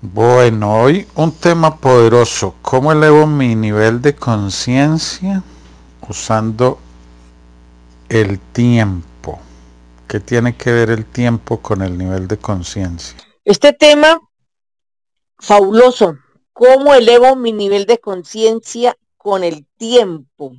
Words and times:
Bueno, 0.00 0.80
hoy 0.80 1.08
un 1.16 1.32
tema 1.32 1.76
poderoso. 1.76 2.54
¿Cómo 2.62 2.92
elevo 2.92 3.26
mi 3.26 3.56
nivel 3.56 4.00
de 4.00 4.14
conciencia 4.14 5.42
usando 6.08 6.78
el 8.08 8.38
tiempo? 8.38 9.40
¿Qué 10.06 10.20
tiene 10.20 10.56
que 10.56 10.70
ver 10.70 10.90
el 10.90 11.04
tiempo 11.04 11.60
con 11.60 11.82
el 11.82 11.98
nivel 11.98 12.28
de 12.28 12.38
conciencia? 12.38 13.18
Este 13.44 13.72
tema 13.72 14.20
fabuloso. 15.36 16.16
¿Cómo 16.52 16.94
elevo 16.94 17.34
mi 17.34 17.52
nivel 17.52 17.84
de 17.84 17.98
conciencia 17.98 18.96
con 19.16 19.42
el 19.42 19.66
tiempo? 19.78 20.52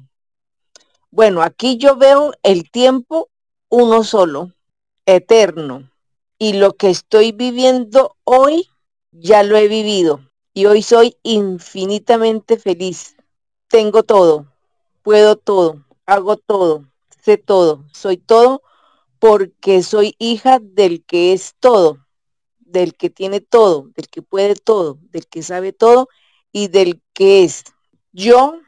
Bueno, 1.11 1.43
aquí 1.43 1.77
yo 1.77 1.95
veo 1.95 2.33
el 2.43 2.69
tiempo 2.69 3.29
uno 3.69 4.03
solo, 4.03 4.51
eterno. 5.05 5.89
Y 6.37 6.53
lo 6.53 6.73
que 6.73 6.89
estoy 6.89 7.31
viviendo 7.31 8.17
hoy 8.25 8.67
ya 9.11 9.43
lo 9.43 9.57
he 9.57 9.67
vivido 9.67 10.21
y 10.53 10.65
hoy 10.65 10.81
soy 10.83 11.17
infinitamente 11.23 12.57
feliz. 12.57 13.15
Tengo 13.67 14.03
todo, 14.03 14.47
puedo 15.03 15.35
todo, 15.37 15.85
hago 16.05 16.37
todo, 16.37 16.85
sé 17.23 17.37
todo, 17.37 17.85
soy 17.93 18.17
todo 18.17 18.61
porque 19.19 19.83
soy 19.83 20.15
hija 20.19 20.59
del 20.61 21.03
que 21.05 21.33
es 21.33 21.55
todo, 21.59 22.05
del 22.59 22.95
que 22.95 23.09
tiene 23.09 23.41
todo, 23.41 23.89
del 23.95 24.07
que 24.09 24.21
puede 24.21 24.55
todo, 24.55 24.99
del 25.11 25.27
que 25.27 25.43
sabe 25.43 25.73
todo 25.73 26.09
y 26.51 26.67
del 26.69 27.01
que 27.13 27.43
es. 27.43 27.63
Yo 28.11 28.59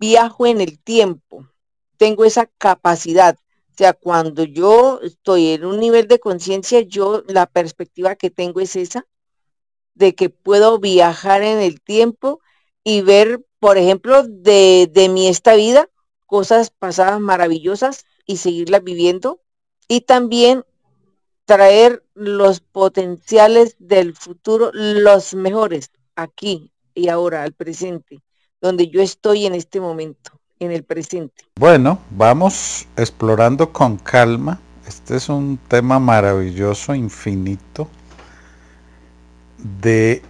viajo 0.00 0.46
en 0.46 0.60
el 0.60 0.78
tiempo, 0.80 1.48
tengo 1.96 2.24
esa 2.24 2.46
capacidad. 2.46 3.36
O 3.70 3.74
sea, 3.76 3.92
cuando 3.92 4.44
yo 4.44 5.00
estoy 5.02 5.50
en 5.50 5.64
un 5.66 5.78
nivel 5.80 6.08
de 6.08 6.18
conciencia, 6.18 6.80
yo 6.80 7.22
la 7.28 7.46
perspectiva 7.46 8.16
que 8.16 8.30
tengo 8.30 8.60
es 8.60 8.74
esa, 8.76 9.06
de 9.96 10.14
que 10.14 10.30
puedo 10.30 10.78
viajar 10.78 11.42
en 11.42 11.58
el 11.58 11.80
tiempo 11.80 12.40
y 12.84 13.00
ver, 13.00 13.44
por 13.58 13.78
ejemplo, 13.78 14.22
de, 14.22 14.88
de 14.92 15.08
mi 15.08 15.26
esta 15.26 15.56
vida, 15.56 15.88
cosas 16.26 16.70
pasadas 16.70 17.18
maravillosas 17.18 18.04
y 18.26 18.36
seguirlas 18.36 18.84
viviendo. 18.84 19.40
Y 19.88 20.02
también 20.02 20.64
traer 21.46 22.04
los 22.14 22.60
potenciales 22.60 23.76
del 23.78 24.14
futuro, 24.14 24.70
los 24.72 25.34
mejores, 25.34 25.90
aquí 26.14 26.72
y 26.94 27.08
ahora, 27.08 27.42
al 27.42 27.52
presente, 27.52 28.22
donde 28.60 28.88
yo 28.88 29.00
estoy 29.00 29.46
en 29.46 29.54
este 29.54 29.80
momento, 29.80 30.32
en 30.58 30.72
el 30.72 30.82
presente. 30.84 31.44
Bueno, 31.56 32.00
vamos 32.10 32.86
explorando 32.96 33.72
con 33.72 33.96
calma. 33.96 34.60
Este 34.86 35.16
es 35.16 35.28
un 35.28 35.58
tema 35.68 35.98
maravilloso, 35.98 36.94
infinito, 36.94 37.88
de 39.80 40.22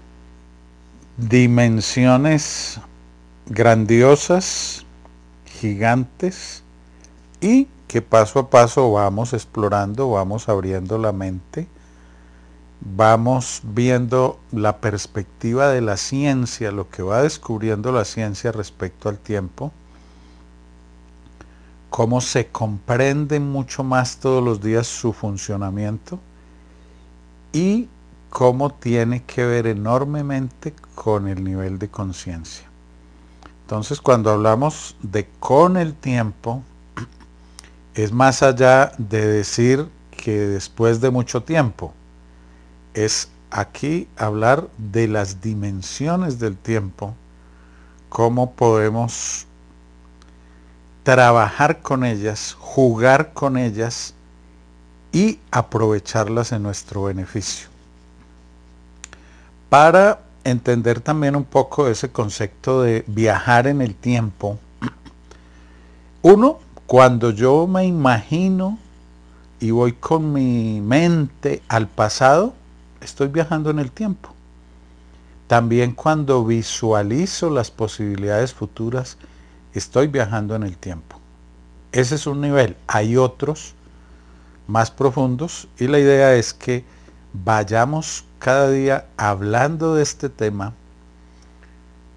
dimensiones 1.17 2.81
grandiosas, 3.47 4.85
gigantes, 5.45 6.63
y 7.41 7.69
que 7.87 8.03
paso 8.03 8.41
a 8.41 8.51
paso 8.51 8.93
vamos 8.93 9.33
explorando, 9.33 10.11
vamos 10.11 10.49
abriendo 10.49 10.99
la 10.99 11.13
mente, 11.13 11.69
vamos 12.81 13.61
viendo 13.63 14.39
la 14.53 14.79
perspectiva 14.79 15.69
de 15.69 15.81
la 15.81 15.97
ciencia, 15.97 16.73
lo 16.73 16.89
que 16.91 17.03
va 17.03 17.23
descubriendo 17.23 17.93
la 17.93 18.05
ciencia 18.05 18.53
respecto 18.53 19.09
al 19.09 19.19
tiempo, 19.19 19.73
cómo 21.91 22.21
se 22.21 22.49
comprende 22.49 23.41
mucho 23.41 23.85
más 23.85 24.19
todos 24.19 24.43
los 24.43 24.61
días 24.61 24.87
su 24.87 25.13
funcionamiento 25.13 26.19
y 27.53 27.89
cómo 28.31 28.71
tiene 28.71 29.23
que 29.23 29.45
ver 29.45 29.67
enormemente 29.67 30.75
con 30.95 31.29
el 31.29 31.43
nivel 31.43 31.79
de 31.79 31.89
conciencia. 31.89 32.67
Entonces 33.63 34.01
cuando 34.01 34.31
hablamos 34.31 34.97
de 35.03 35.29
con 35.41 35.77
el 35.77 35.95
tiempo, 35.95 36.63
es 37.95 38.13
más 38.13 38.43
allá 38.43 38.93
de 38.99 39.27
decir 39.27 39.89
que 40.11 40.39
después 40.39 41.01
de 41.01 41.11
mucho 41.11 41.43
tiempo, 41.43 41.93
es 42.95 43.29
aquí 43.51 44.09
hablar 44.17 44.69
de 44.79 45.09
las 45.09 45.41
dimensiones 45.41 46.39
del 46.39 46.57
tiempo, 46.57 47.15
cómo 48.09 48.53
podemos 48.53 49.47
trabajar 51.03 51.83
con 51.83 52.05
ellas, 52.05 52.57
jugar 52.59 53.33
con 53.33 53.57
ellas 53.57 54.15
y 55.13 55.39
aprovecharlas 55.51 56.53
en 56.53 56.63
nuestro 56.63 57.05
beneficio 57.05 57.76
para 59.69 60.21
entender 60.45 61.01
también 61.01 61.37
un 61.37 61.45
poco 61.45 61.89
ese 61.89 62.11
concepto 62.11 62.83
de 62.83 63.05
viajar 63.07 63.67
en 63.67 63.81
el 63.81 63.95
tiempo, 63.95 64.59
uno, 66.23 66.59
cuando 66.87 67.31
yo 67.31 67.67
me 67.67 67.85
imagino 67.85 68.79
y 69.61 69.71
voy 69.71 69.93
con 69.93 70.33
mi 70.33 70.81
mente 70.81 71.63
al 71.69 71.89
pasado, 71.89 72.55
estoy 73.01 73.29
viajando 73.29 73.71
en 73.71 73.79
el 73.79 73.91
tiempo. 73.91 74.31
También 75.47 75.93
cuando 75.93 76.45
visualizo 76.45 77.51
las 77.51 77.71
posibilidades 77.71 78.53
futuras, 78.53 79.17
estoy 79.73 80.09
viajando 80.09 80.57
en 80.57 80.65
el 80.65 80.77
tiempo. 80.77 81.21
Ese 81.93 82.17
es 82.17 82.27
un 82.27 82.41
nivel. 82.41 82.77
Hay 82.87 83.17
otros 83.17 83.75
más 84.67 84.91
profundos 84.91 85.69
y 85.79 85.87
la 85.87 85.99
idea 85.99 86.35
es 86.35 86.53
que 86.53 86.85
vayamos 87.33 88.26
cada 88.39 88.71
día 88.71 89.07
hablando 89.17 89.95
de 89.95 90.03
este 90.03 90.29
tema 90.29 90.73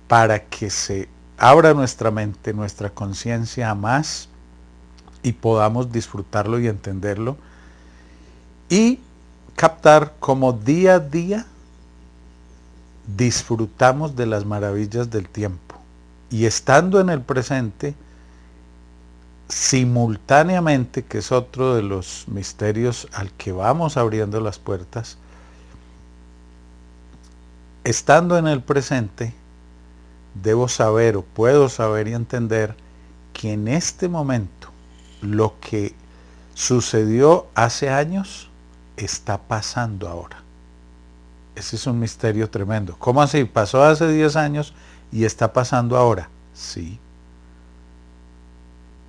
para 0.08 0.46
que 0.46 0.70
se 0.70 1.10
abra 1.38 1.74
nuestra 1.74 2.12
mente, 2.12 2.54
nuestra 2.54 2.90
conciencia 2.90 3.70
a 3.70 3.76
más 3.76 4.30
y 5.24 5.34
podamos 5.34 5.92
disfrutarlo 5.92 6.60
y 6.60 6.68
entenderlo 6.68 7.38
y 8.70 9.00
captar 9.56 10.14
como 10.20 10.54
día 10.54 10.96
a 10.96 11.00
día 11.00 11.46
disfrutamos 13.18 14.16
de 14.16 14.26
las 14.26 14.46
maravillas 14.46 15.10
del 15.10 15.28
tiempo. 15.28 15.76
Y 16.30 16.46
estando 16.46 17.00
en 17.00 17.10
el 17.10 17.22
presente 17.22 17.96
simultáneamente, 19.48 21.04
que 21.04 21.18
es 21.18 21.32
otro 21.32 21.76
de 21.76 21.82
los 21.82 22.26
misterios 22.28 23.08
al 23.14 23.32
que 23.32 23.52
vamos 23.52 23.98
abriendo 23.98 24.40
las 24.40 24.60
puertas, 24.60 25.18
estando 27.90 28.38
en 28.38 28.48
el 28.48 28.62
presente, 28.62 29.34
debo 30.36 30.68
saber 30.68 31.18
o 31.18 31.24
puedo 31.24 31.70
saber 31.70 32.08
y 32.08 32.14
entender 32.14 32.76
que 33.34 33.54
en 33.54 33.68
este 33.68 34.08
momento 34.08 34.70
lo 35.22 35.60
que 35.60 35.96
sucedió 36.54 37.48
hace 37.56 37.90
años 37.90 38.50
está 38.98 39.38
pasando 39.38 40.08
ahora. 40.08 40.44
Ese 41.56 41.76
es 41.76 41.88
un 41.88 42.00
misterio 42.00 42.50
tremendo. 42.50 42.96
¿Cómo 43.00 43.22
así? 43.22 43.44
Pasó 43.44 43.84
hace 43.84 44.08
10 44.12 44.36
años 44.36 44.74
y 45.12 45.26
está 45.26 45.52
pasando 45.52 45.98
ahora. 45.98 46.30
Sí. 46.54 47.00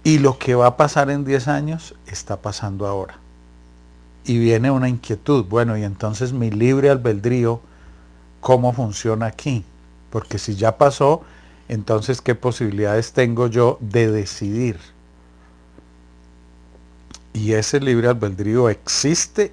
Y 0.03 0.19
lo 0.19 0.39
que 0.39 0.55
va 0.55 0.67
a 0.67 0.77
pasar 0.77 1.11
en 1.11 1.25
10 1.25 1.49
años 1.49 1.95
está 2.07 2.41
pasando 2.41 2.87
ahora. 2.87 3.19
Y 4.25 4.39
viene 4.39 4.71
una 4.71 4.89
inquietud. 4.89 5.45
Bueno, 5.45 5.77
y 5.77 5.85
entonces 5.85 6.33
mi 6.33 6.51
libre 6.51 6.91
albedrío 6.91 7.61
cómo 8.41 8.73
funciona 8.73 9.27
aquí. 9.27 9.65
Porque 10.11 10.39
si 10.39 10.57
ya 10.57 10.77
pasó, 10.77 11.23
entonces 11.69 12.21
qué 12.21 12.35
posibilidades 12.35 13.13
tengo 13.13 13.47
yo 13.47 13.79
de 13.81 14.11
decidir. 14.11 14.79
Y 17.33 17.53
ese 17.53 17.81
libre 17.81 18.09
albedrío 18.09 18.69
existe 18.69 19.53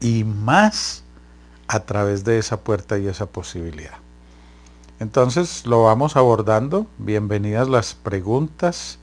y 0.00 0.24
más 0.24 1.04
a 1.68 1.80
través 1.80 2.24
de 2.24 2.38
esa 2.38 2.60
puerta 2.60 2.98
y 2.98 3.06
esa 3.06 3.26
posibilidad. 3.26 3.98
Entonces 4.98 5.66
lo 5.66 5.84
vamos 5.84 6.16
abordando. 6.16 6.86
Bienvenidas 6.98 7.68
las 7.68 7.94
preguntas 7.94 8.98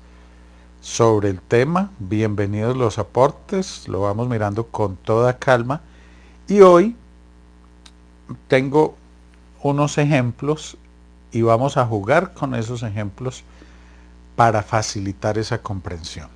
sobre 0.82 1.30
el 1.30 1.40
tema. 1.40 1.92
Bienvenidos 2.00 2.76
los 2.76 2.98
aportes. 2.98 3.88
Lo 3.88 4.02
vamos 4.02 4.28
mirando 4.28 4.66
con 4.66 4.96
toda 4.96 5.38
calma. 5.38 5.82
Y 6.48 6.62
hoy 6.62 6.96
tengo 8.48 8.97
unos 9.62 9.98
ejemplos 9.98 10.78
y 11.32 11.42
vamos 11.42 11.78
a 11.78 11.86
jugar 11.86 12.34
con 12.34 12.56
esos 12.56 12.84
ejemplos 12.84 13.44
para 14.36 14.64
facilitar 14.64 15.38
esa 15.38 15.60
comprensión. 15.60 16.30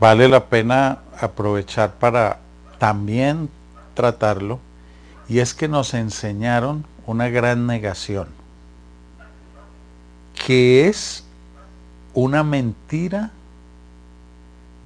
Vale 0.00 0.28
la 0.28 0.46
pena 0.46 1.00
aprovechar 1.20 1.94
para 1.94 2.40
también 2.78 3.48
tratarlo 3.94 4.58
y 5.28 5.38
es 5.38 5.54
que 5.54 5.68
nos 5.68 5.94
enseñaron 5.94 6.84
una 7.06 7.28
gran 7.28 7.66
negación 7.66 8.28
que 10.34 10.88
es 10.88 11.24
una 12.14 12.42
mentira 12.42 13.30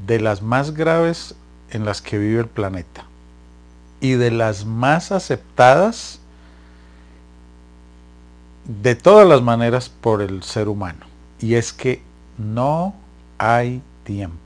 de 0.07 0.21
las 0.21 0.43
más 0.43 0.73
graves 0.73 1.35
en 1.71 1.85
las 1.85 2.03
que 2.03 2.19
vive 2.19 2.41
el 2.41 2.49
planeta 2.49 3.05
y 4.01 4.13
de 4.13 4.31
las 4.31 4.67
más 4.67 5.13
aceptadas 5.13 6.21
de 8.67 8.95
todas 8.95 9.29
las 9.29 9.43
maneras 9.43 9.89
por 9.89 10.23
el 10.23 10.43
ser 10.43 10.69
humano. 10.69 11.07
Y 11.41 11.55
es 11.55 11.73
que 11.73 12.03
no 12.39 12.95
hay 13.39 13.83
tiempo. 14.05 14.37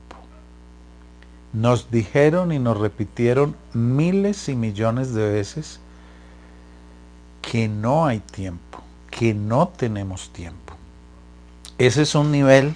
Nos 1.53 1.91
dijeron 1.91 2.51
y 2.51 2.59
nos 2.59 2.77
repitieron 2.77 3.55
miles 3.73 4.47
y 4.47 4.55
millones 4.55 5.13
de 5.13 5.29
veces 5.29 5.79
que 7.41 7.67
no 7.67 8.05
hay 8.05 8.19
tiempo, 8.19 8.79
que 9.09 9.33
no 9.33 9.67
tenemos 9.67 10.29
tiempo. 10.31 10.75
Ese 11.77 12.03
es 12.03 12.15
un 12.15 12.31
nivel 12.31 12.75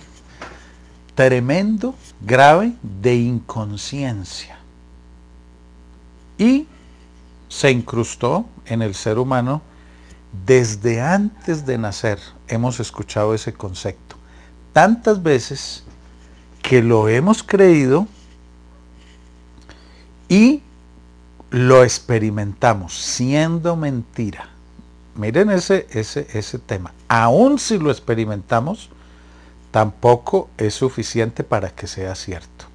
tremendo, 1.13 1.95
grave 2.21 2.73
de 2.81 3.15
inconsciencia. 3.15 4.57
Y 6.37 6.67
se 7.47 7.71
incrustó 7.71 8.45
en 8.65 8.81
el 8.81 8.93
ser 8.95 9.19
humano 9.19 9.61
desde 10.45 11.01
antes 11.01 11.65
de 11.65 11.77
nacer. 11.77 12.19
Hemos 12.47 12.79
escuchado 12.79 13.33
ese 13.33 13.53
concepto 13.53 14.15
tantas 14.75 15.23
veces 15.23 15.83
que 16.61 16.83
lo 16.83 17.07
hemos 17.07 17.43
creído 17.43 18.09
y 20.27 20.61
lo 21.49 21.81
experimentamos 21.81 22.93
siendo 22.93 23.77
mentira. 23.77 24.49
Miren 25.15 25.49
ese, 25.49 25.87
ese, 25.91 26.27
ese 26.33 26.59
tema. 26.59 26.93
Aún 27.07 27.57
si 27.57 27.77
lo 27.79 27.89
experimentamos, 27.89 28.89
tampoco 29.71 30.49
es 30.57 30.73
suficiente 30.73 31.45
para 31.45 31.69
que 31.69 31.87
sea 31.87 32.13
cierto. 32.13 32.65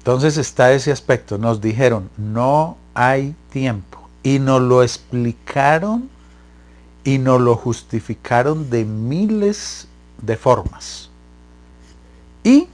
Entonces 0.00 0.36
está 0.36 0.70
ese 0.72 0.92
aspecto. 0.92 1.38
Nos 1.38 1.62
dijeron, 1.62 2.10
no 2.18 2.76
hay 2.92 3.34
tiempo. 3.48 3.95
Y 4.26 4.40
nos 4.40 4.60
lo 4.60 4.82
explicaron 4.82 6.10
y 7.04 7.18
nos 7.18 7.40
lo 7.40 7.54
justificaron 7.54 8.70
de 8.70 8.84
miles 8.84 9.86
de 10.20 10.36
formas. 10.36 11.10
Y 12.42 12.66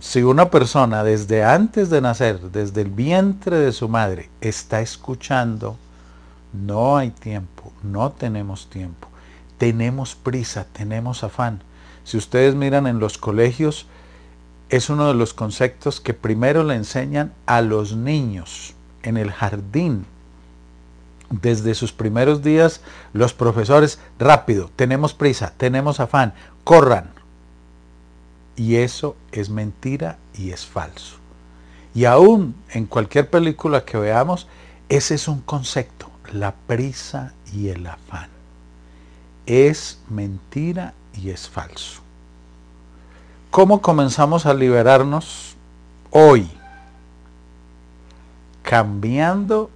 si 0.00 0.22
una 0.22 0.50
persona 0.50 1.02
desde 1.02 1.42
antes 1.42 1.88
de 1.88 2.02
nacer, 2.02 2.38
desde 2.50 2.82
el 2.82 2.90
vientre 2.90 3.56
de 3.56 3.72
su 3.72 3.88
madre, 3.88 4.28
está 4.42 4.82
escuchando, 4.82 5.78
no 6.52 6.98
hay 6.98 7.08
tiempo, 7.08 7.72
no 7.82 8.12
tenemos 8.12 8.68
tiempo, 8.68 9.08
tenemos 9.56 10.14
prisa, 10.14 10.66
tenemos 10.74 11.24
afán. 11.24 11.62
Si 12.04 12.18
ustedes 12.18 12.54
miran 12.54 12.86
en 12.86 12.98
los 12.98 13.16
colegios, 13.16 13.86
es 14.68 14.90
uno 14.90 15.08
de 15.08 15.14
los 15.14 15.32
conceptos 15.32 16.02
que 16.02 16.12
primero 16.12 16.64
le 16.64 16.74
enseñan 16.74 17.32
a 17.46 17.62
los 17.62 17.96
niños 17.96 18.74
en 19.02 19.16
el 19.16 19.32
jardín. 19.32 20.06
Desde 21.30 21.74
sus 21.74 21.92
primeros 21.92 22.42
días, 22.42 22.82
los 23.12 23.32
profesores, 23.32 23.98
rápido, 24.18 24.70
tenemos 24.76 25.14
prisa, 25.14 25.52
tenemos 25.56 25.98
afán, 25.98 26.34
corran. 26.64 27.10
Y 28.54 28.76
eso 28.76 29.16
es 29.32 29.48
mentira 29.48 30.18
y 30.34 30.50
es 30.50 30.66
falso. 30.66 31.16
Y 31.94 32.04
aún 32.04 32.54
en 32.70 32.86
cualquier 32.86 33.30
película 33.30 33.84
que 33.84 33.96
veamos, 33.96 34.46
ese 34.88 35.14
es 35.14 35.26
un 35.28 35.40
concepto, 35.40 36.10
la 36.32 36.54
prisa 36.66 37.32
y 37.52 37.68
el 37.68 37.86
afán. 37.86 38.28
Es 39.46 40.00
mentira 40.08 40.94
y 41.14 41.30
es 41.30 41.48
falso. 41.48 42.00
¿Cómo 43.50 43.82
comenzamos 43.82 44.46
a 44.46 44.54
liberarnos 44.54 45.56
hoy? 46.10 46.50
Cambiando 48.72 49.68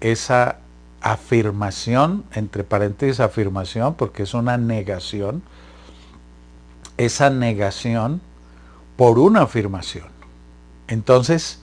esa 0.00 0.56
afirmación, 1.00 2.24
entre 2.32 2.64
paréntesis 2.64 3.20
afirmación, 3.20 3.94
porque 3.94 4.24
es 4.24 4.34
una 4.34 4.58
negación, 4.58 5.40
esa 6.96 7.30
negación 7.30 8.20
por 8.96 9.20
una 9.20 9.42
afirmación. 9.42 10.08
Entonces, 10.88 11.60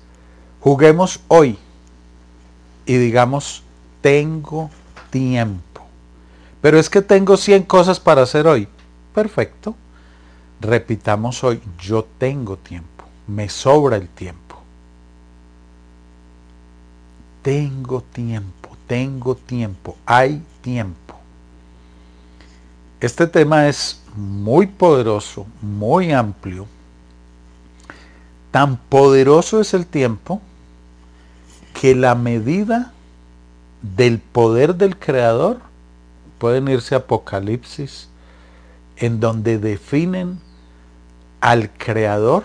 juguemos 0.61 1.19
hoy 1.27 1.59
y 2.85 2.95
digamos, 2.95 3.63
tengo 3.99 4.69
tiempo. 5.09 5.81
Pero 6.61 6.79
es 6.79 6.89
que 6.89 7.01
tengo 7.01 7.35
100 7.35 7.63
cosas 7.63 7.99
para 7.99 8.21
hacer 8.21 8.47
hoy. 8.47 8.69
Perfecto. 9.13 9.75
Repitamos 10.61 11.43
hoy, 11.43 11.61
yo 11.77 12.07
tengo 12.17 12.55
tiempo, 12.55 13.03
me 13.27 13.49
sobra 13.49 13.97
el 13.97 14.07
tiempo. 14.07 14.50
Tengo 17.41 18.01
tiempo, 18.01 18.69
tengo 18.87 19.35
tiempo, 19.35 19.97
hay 20.05 20.43
tiempo. 20.61 21.15
Este 22.99 23.25
tema 23.25 23.67
es 23.67 23.99
muy 24.15 24.67
poderoso, 24.67 25.47
muy 25.61 26.11
amplio. 26.11 26.67
Tan 28.51 28.77
poderoso 28.77 29.59
es 29.59 29.73
el 29.73 29.87
tiempo 29.87 30.41
que 31.73 31.95
la 31.95 32.13
medida 32.13 32.93
del 33.81 34.19
poder 34.19 34.75
del 34.75 34.99
creador 34.99 35.59
pueden 36.37 36.67
irse 36.67 36.93
Apocalipsis, 36.93 38.07
en 38.97 39.19
donde 39.19 39.57
definen 39.57 40.39
al 41.39 41.71
creador 41.71 42.43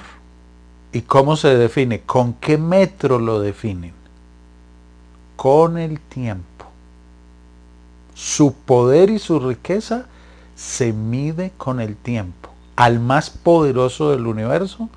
y 0.93 1.03
cómo 1.03 1.37
se 1.37 1.55
define, 1.57 2.01
con 2.01 2.33
qué 2.33 2.57
metro 2.57 3.19
lo 3.19 3.41
definen. 3.41 3.93
Con 5.37 5.79
el 5.79 6.01
tiempo. 6.01 6.67
Su 8.15 8.55
poder 8.55 9.11
y 9.11 9.19
su 9.19 9.39
riqueza 9.39 10.07
se 10.55 10.93
mide 10.93 11.53
con 11.57 11.81
el 11.81 11.97
tiempo. 11.97 12.51
Al 12.75 12.99
más 12.99 13.31
poderoso 13.31 14.11
del 14.11 14.27
universo 14.27 14.89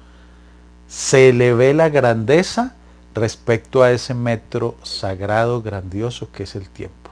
se 0.88 1.34
le 1.34 1.54
ve 1.54 1.74
la 1.74 1.90
grandeza 1.90 2.74
respecto 3.14 3.84
a 3.84 3.92
ese 3.92 4.14
metro 4.14 4.76
sagrado, 4.84 5.62
grandioso 5.62 6.32
que 6.32 6.44
es 6.44 6.56
el 6.56 6.70
tiempo. 6.70 7.12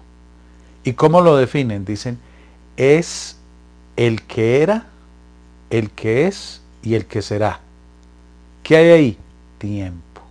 ¿Y 0.83 0.93
cómo 0.93 1.21
lo 1.21 1.35
definen? 1.35 1.83
Dicen, 1.83 2.17
es 2.77 3.37
el 3.97 4.23
que 4.23 4.61
era, 4.61 4.87
el 5.69 5.91
que 5.91 6.27
es 6.27 6.61
y 6.81 6.95
el 6.95 7.05
que 7.05 7.21
será. 7.21 7.59
¿Qué 8.63 8.77
hay 8.77 8.89
ahí? 8.89 9.17
Tiempo. 9.57 10.21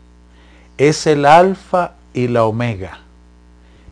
Es 0.79 1.07
el 1.07 1.27
alfa 1.27 1.96
y 2.17 2.29
la 2.29 2.45
omega. 2.45 3.01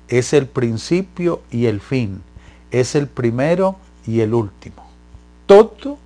Es 0.08 0.32
el 0.32 0.48
principio 0.48 1.42
y 1.50 1.66
el 1.66 1.80
fin. 1.80 2.22
Es 2.70 2.94
el 2.94 3.06
primero 3.06 3.76
y 4.06 4.20
el 4.20 4.34
último. 4.34 4.88
Todo 5.46 5.98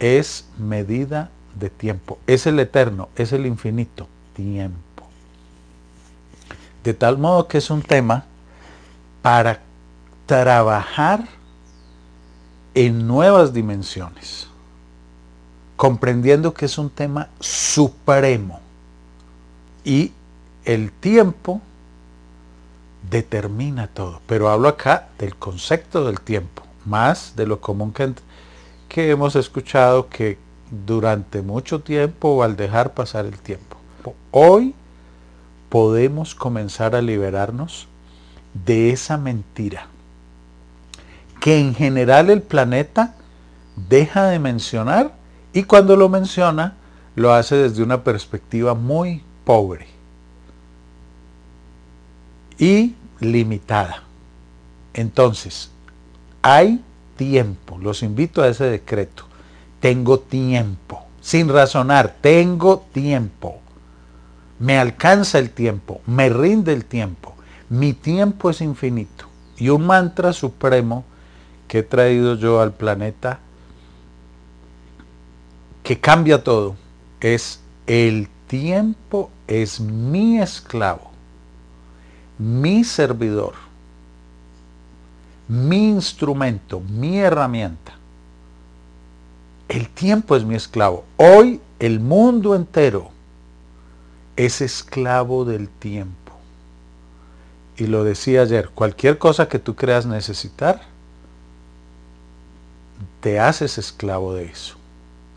es 0.00 0.46
medida 0.58 1.30
de 1.54 1.70
tiempo. 1.70 2.18
Es 2.26 2.46
el 2.46 2.58
eterno, 2.58 3.08
es 3.16 3.32
el 3.32 3.46
infinito. 3.46 4.08
Tiempo. 4.34 5.06
De 6.82 6.92
tal 6.92 7.18
modo 7.18 7.46
que 7.46 7.58
es 7.58 7.70
un 7.70 7.82
tema 7.82 8.24
para 9.22 9.60
trabajar 10.26 11.24
en 12.74 13.06
nuevas 13.06 13.52
dimensiones 13.52 14.48
comprendiendo 15.76 16.52
que 16.52 16.66
es 16.66 16.78
un 16.78 16.90
tema 16.90 17.28
supremo 17.38 18.60
y 19.84 20.12
el 20.64 20.92
tiempo 20.92 21.60
determina 23.08 23.86
todo. 23.88 24.20
Pero 24.26 24.50
hablo 24.50 24.68
acá 24.68 25.08
del 25.18 25.36
concepto 25.36 26.04
del 26.04 26.20
tiempo, 26.20 26.62
más 26.84 27.34
de 27.36 27.46
lo 27.46 27.60
común 27.60 27.92
que, 28.88 29.10
hemos 29.10 29.36
escuchado 29.36 30.08
que 30.08 30.38
durante 30.86 31.42
mucho 31.42 31.80
tiempo 31.80 32.28
o 32.28 32.42
al 32.42 32.56
dejar 32.56 32.94
pasar 32.94 33.26
el 33.26 33.38
tiempo. 33.38 33.76
Hoy 34.30 34.74
podemos 35.68 36.34
comenzar 36.34 36.94
a 36.94 37.02
liberarnos 37.02 37.86
de 38.52 38.90
esa 38.90 39.16
mentira 39.16 39.86
que 41.40 41.58
en 41.58 41.74
general 41.74 42.28
el 42.28 42.42
planeta 42.42 43.14
deja 43.88 44.26
de 44.26 44.38
mencionar 44.38 45.14
y 45.52 45.62
cuando 45.62 45.96
lo 45.96 46.08
menciona, 46.08 46.76
lo 47.14 47.32
hace 47.32 47.56
desde 47.56 47.82
una 47.82 48.04
perspectiva 48.04 48.74
muy 48.74 49.22
pobre 49.44 49.99
y 52.60 52.94
limitada. 53.18 54.04
Entonces, 54.94 55.70
hay 56.42 56.80
tiempo. 57.16 57.78
Los 57.78 58.04
invito 58.04 58.42
a 58.42 58.48
ese 58.48 58.64
decreto. 58.64 59.24
Tengo 59.80 60.20
tiempo. 60.20 61.04
Sin 61.20 61.48
razonar, 61.48 62.16
tengo 62.20 62.86
tiempo. 62.92 63.58
Me 64.60 64.78
alcanza 64.78 65.38
el 65.38 65.50
tiempo, 65.50 66.02
me 66.06 66.28
rinde 66.28 66.72
el 66.72 66.84
tiempo. 66.84 67.34
Mi 67.70 67.94
tiempo 67.94 68.50
es 68.50 68.60
infinito. 68.60 69.24
Y 69.56 69.70
un 69.70 69.86
mantra 69.86 70.32
supremo 70.32 71.04
que 71.66 71.78
he 71.78 71.82
traído 71.82 72.36
yo 72.36 72.60
al 72.60 72.72
planeta 72.72 73.40
que 75.82 75.98
cambia 75.98 76.44
todo 76.44 76.76
es 77.20 77.60
el 77.86 78.28
tiempo 78.46 79.30
es 79.46 79.80
mi 79.80 80.40
esclavo, 80.40 81.09
mi 82.40 82.84
servidor. 82.84 83.52
mi 85.46 85.88
instrumento, 85.88 86.80
mi 86.80 87.18
herramienta. 87.18 87.94
El 89.68 89.88
tiempo 89.88 90.36
es 90.36 90.44
mi 90.44 90.54
esclavo. 90.54 91.04
Hoy 91.16 91.60
el 91.80 91.98
mundo 91.98 92.54
entero 92.54 93.10
es 94.36 94.60
esclavo 94.60 95.44
del 95.44 95.68
tiempo. 95.68 96.32
Y 97.76 97.88
lo 97.88 98.04
decía 98.04 98.42
ayer, 98.42 98.70
cualquier 98.70 99.18
cosa 99.18 99.48
que 99.48 99.58
tú 99.58 99.74
creas 99.74 100.06
necesitar, 100.06 100.82
te 103.20 103.40
haces 103.40 103.76
esclavo 103.76 104.34
de 104.34 104.44
eso. 104.44 104.76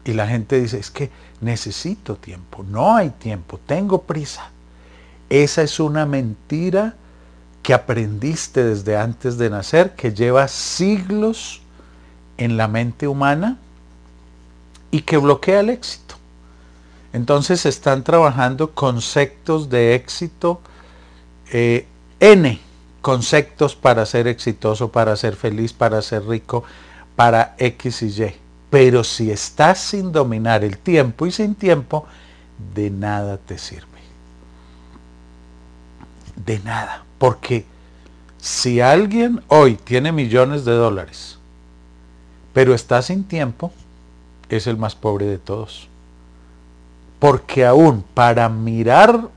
Y 0.05 0.13
la 0.13 0.27
gente 0.27 0.61
dice, 0.61 0.77
es 0.77 0.91
que 0.91 1.09
necesito 1.41 2.17
tiempo. 2.17 2.63
No 2.63 2.95
hay 2.95 3.09
tiempo, 3.09 3.59
tengo 3.65 4.03
prisa. 4.03 4.52
Esa 5.33 5.63
es 5.63 5.79
una 5.79 6.05
mentira 6.05 6.93
que 7.63 7.73
aprendiste 7.73 8.63
desde 8.63 8.97
antes 8.97 9.39
de 9.39 9.49
nacer, 9.49 9.95
que 9.95 10.13
lleva 10.13 10.47
siglos 10.47 11.63
en 12.37 12.55
la 12.55 12.67
mente 12.67 13.07
humana 13.07 13.57
y 14.91 15.01
que 15.01 15.17
bloquea 15.17 15.61
el 15.61 15.71
éxito. 15.71 16.17
Entonces 17.13 17.65
están 17.65 18.03
trabajando 18.03 18.75
conceptos 18.75 19.71
de 19.71 19.95
éxito, 19.95 20.61
eh, 21.51 21.87
N 22.19 22.59
conceptos 23.01 23.75
para 23.75 24.05
ser 24.05 24.27
exitoso, 24.27 24.91
para 24.91 25.15
ser 25.15 25.35
feliz, 25.35 25.73
para 25.73 26.03
ser 26.03 26.27
rico, 26.27 26.63
para 27.15 27.55
X 27.57 28.03
y 28.03 28.21
Y. 28.21 28.35
Pero 28.69 29.03
si 29.03 29.31
estás 29.31 29.79
sin 29.79 30.11
dominar 30.11 30.63
el 30.63 30.77
tiempo 30.77 31.25
y 31.25 31.31
sin 31.31 31.55
tiempo, 31.55 32.05
de 32.75 32.91
nada 32.91 33.39
te 33.39 33.57
sirve. 33.57 33.92
De 36.35 36.59
nada. 36.59 37.03
Porque 37.17 37.65
si 38.37 38.81
alguien 38.81 39.41
hoy 39.47 39.75
tiene 39.75 40.11
millones 40.11 40.65
de 40.65 40.73
dólares, 40.73 41.39
pero 42.53 42.73
está 42.73 43.01
sin 43.01 43.23
tiempo, 43.23 43.71
es 44.49 44.67
el 44.67 44.77
más 44.77 44.95
pobre 44.95 45.25
de 45.25 45.37
todos. 45.37 45.87
Porque 47.19 47.65
aún 47.65 48.03
para 48.13 48.49
mirar 48.49 49.29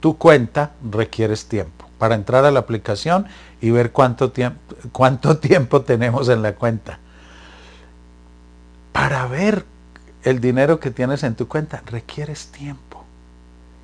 tu 0.00 0.16
cuenta 0.16 0.72
requieres 0.90 1.46
tiempo. 1.46 1.86
Para 1.98 2.14
entrar 2.14 2.44
a 2.44 2.50
la 2.50 2.60
aplicación 2.60 3.26
y 3.60 3.70
ver 3.70 3.92
cuánto, 3.92 4.30
tiempo, 4.32 4.74
cuánto 4.92 5.36
tiempo 5.38 5.82
tenemos 5.82 6.28
en 6.28 6.42
la 6.42 6.54
cuenta 6.54 6.98
para 8.92 9.26
ver 9.26 9.64
el 10.22 10.40
dinero 10.40 10.78
que 10.78 10.90
tienes 10.90 11.24
en 11.24 11.34
tu 11.34 11.48
cuenta 11.48 11.82
requieres 11.86 12.46
tiempo. 12.48 12.91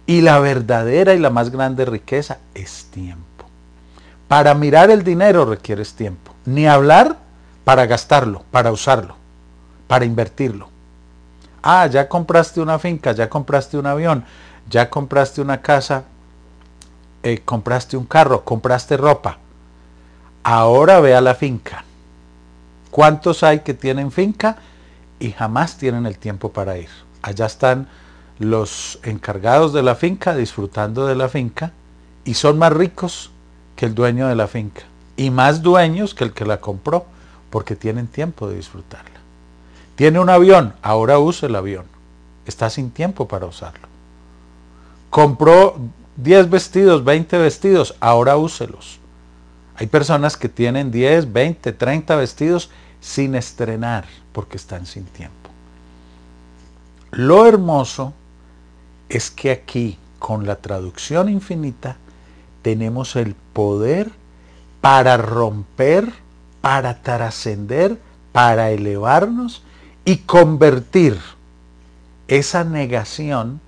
Y 0.08 0.22
la 0.22 0.40
verdadera 0.40 1.12
y 1.12 1.18
la 1.18 1.28
más 1.28 1.50
grande 1.50 1.84
riqueza 1.84 2.38
es 2.54 2.86
tiempo. 2.90 3.44
Para 4.26 4.54
mirar 4.54 4.90
el 4.90 5.04
dinero 5.04 5.44
requieres 5.44 5.92
tiempo. 5.94 6.32
Ni 6.46 6.66
hablar 6.66 7.18
para 7.64 7.86
gastarlo, 7.86 8.42
para 8.50 8.72
usarlo, 8.72 9.14
para 9.86 10.04
invertirlo. 10.04 10.70
Ah, 11.62 11.86
ya 11.86 12.08
compraste 12.08 12.60
una 12.60 12.80
finca, 12.80 13.12
ya 13.12 13.28
compraste 13.28 13.76
un 13.76 13.86
avión, 13.86 14.24
ya 14.68 14.88
compraste 14.88 15.42
una 15.42 15.60
casa, 15.60 16.04
eh, 17.22 17.42
compraste 17.44 17.96
un 17.96 18.06
carro, 18.06 18.44
compraste 18.44 18.96
ropa. 18.96 19.38
Ahora 20.42 21.00
ve 21.00 21.14
a 21.14 21.20
la 21.20 21.34
finca. 21.34 21.84
¿Cuántos 22.90 23.44
hay 23.44 23.60
que 23.60 23.74
tienen 23.74 24.10
finca? 24.10 24.56
y 25.20 25.32
jamás 25.32 25.76
tienen 25.76 26.06
el 26.06 26.18
tiempo 26.18 26.52
para 26.52 26.78
ir. 26.78 26.88
Allá 27.22 27.46
están 27.46 27.88
los 28.38 28.98
encargados 29.02 29.72
de 29.72 29.82
la 29.82 29.94
finca 29.94 30.34
disfrutando 30.34 31.06
de 31.06 31.16
la 31.16 31.28
finca 31.28 31.72
y 32.24 32.34
son 32.34 32.58
más 32.58 32.72
ricos 32.72 33.30
que 33.76 33.86
el 33.86 33.94
dueño 33.94 34.28
de 34.28 34.36
la 34.36 34.46
finca 34.46 34.82
y 35.16 35.30
más 35.30 35.62
dueños 35.62 36.14
que 36.14 36.24
el 36.24 36.32
que 36.32 36.44
la 36.44 36.60
compró 36.60 37.06
porque 37.50 37.76
tienen 37.76 38.06
tiempo 38.06 38.48
de 38.48 38.56
disfrutarla. 38.56 39.18
Tiene 39.96 40.20
un 40.20 40.30
avión, 40.30 40.74
ahora 40.82 41.18
usa 41.18 41.48
el 41.48 41.56
avión. 41.56 41.84
Está 42.46 42.70
sin 42.70 42.90
tiempo 42.90 43.26
para 43.26 43.46
usarlo. 43.46 43.88
Compró 45.10 45.76
10 46.16 46.50
vestidos, 46.50 47.04
20 47.04 47.38
vestidos, 47.38 47.96
ahora 47.98 48.36
úselos. 48.36 49.00
Hay 49.76 49.86
personas 49.86 50.36
que 50.36 50.48
tienen 50.48 50.90
10, 50.90 51.32
20, 51.32 51.72
30 51.72 52.16
vestidos 52.16 52.70
sin 53.00 53.34
estrenar 53.34 54.04
porque 54.32 54.56
están 54.56 54.86
sin 54.86 55.04
tiempo. 55.04 55.34
Lo 57.10 57.46
hermoso 57.46 58.12
es 59.08 59.30
que 59.30 59.50
aquí, 59.50 59.98
con 60.18 60.46
la 60.46 60.56
traducción 60.56 61.28
infinita, 61.28 61.96
tenemos 62.62 63.16
el 63.16 63.34
poder 63.52 64.10
para 64.80 65.16
romper, 65.16 66.12
para 66.60 67.02
trascender, 67.02 67.98
para 68.32 68.70
elevarnos 68.70 69.62
y 70.04 70.18
convertir 70.18 71.18
esa 72.28 72.64
negación, 72.64 73.60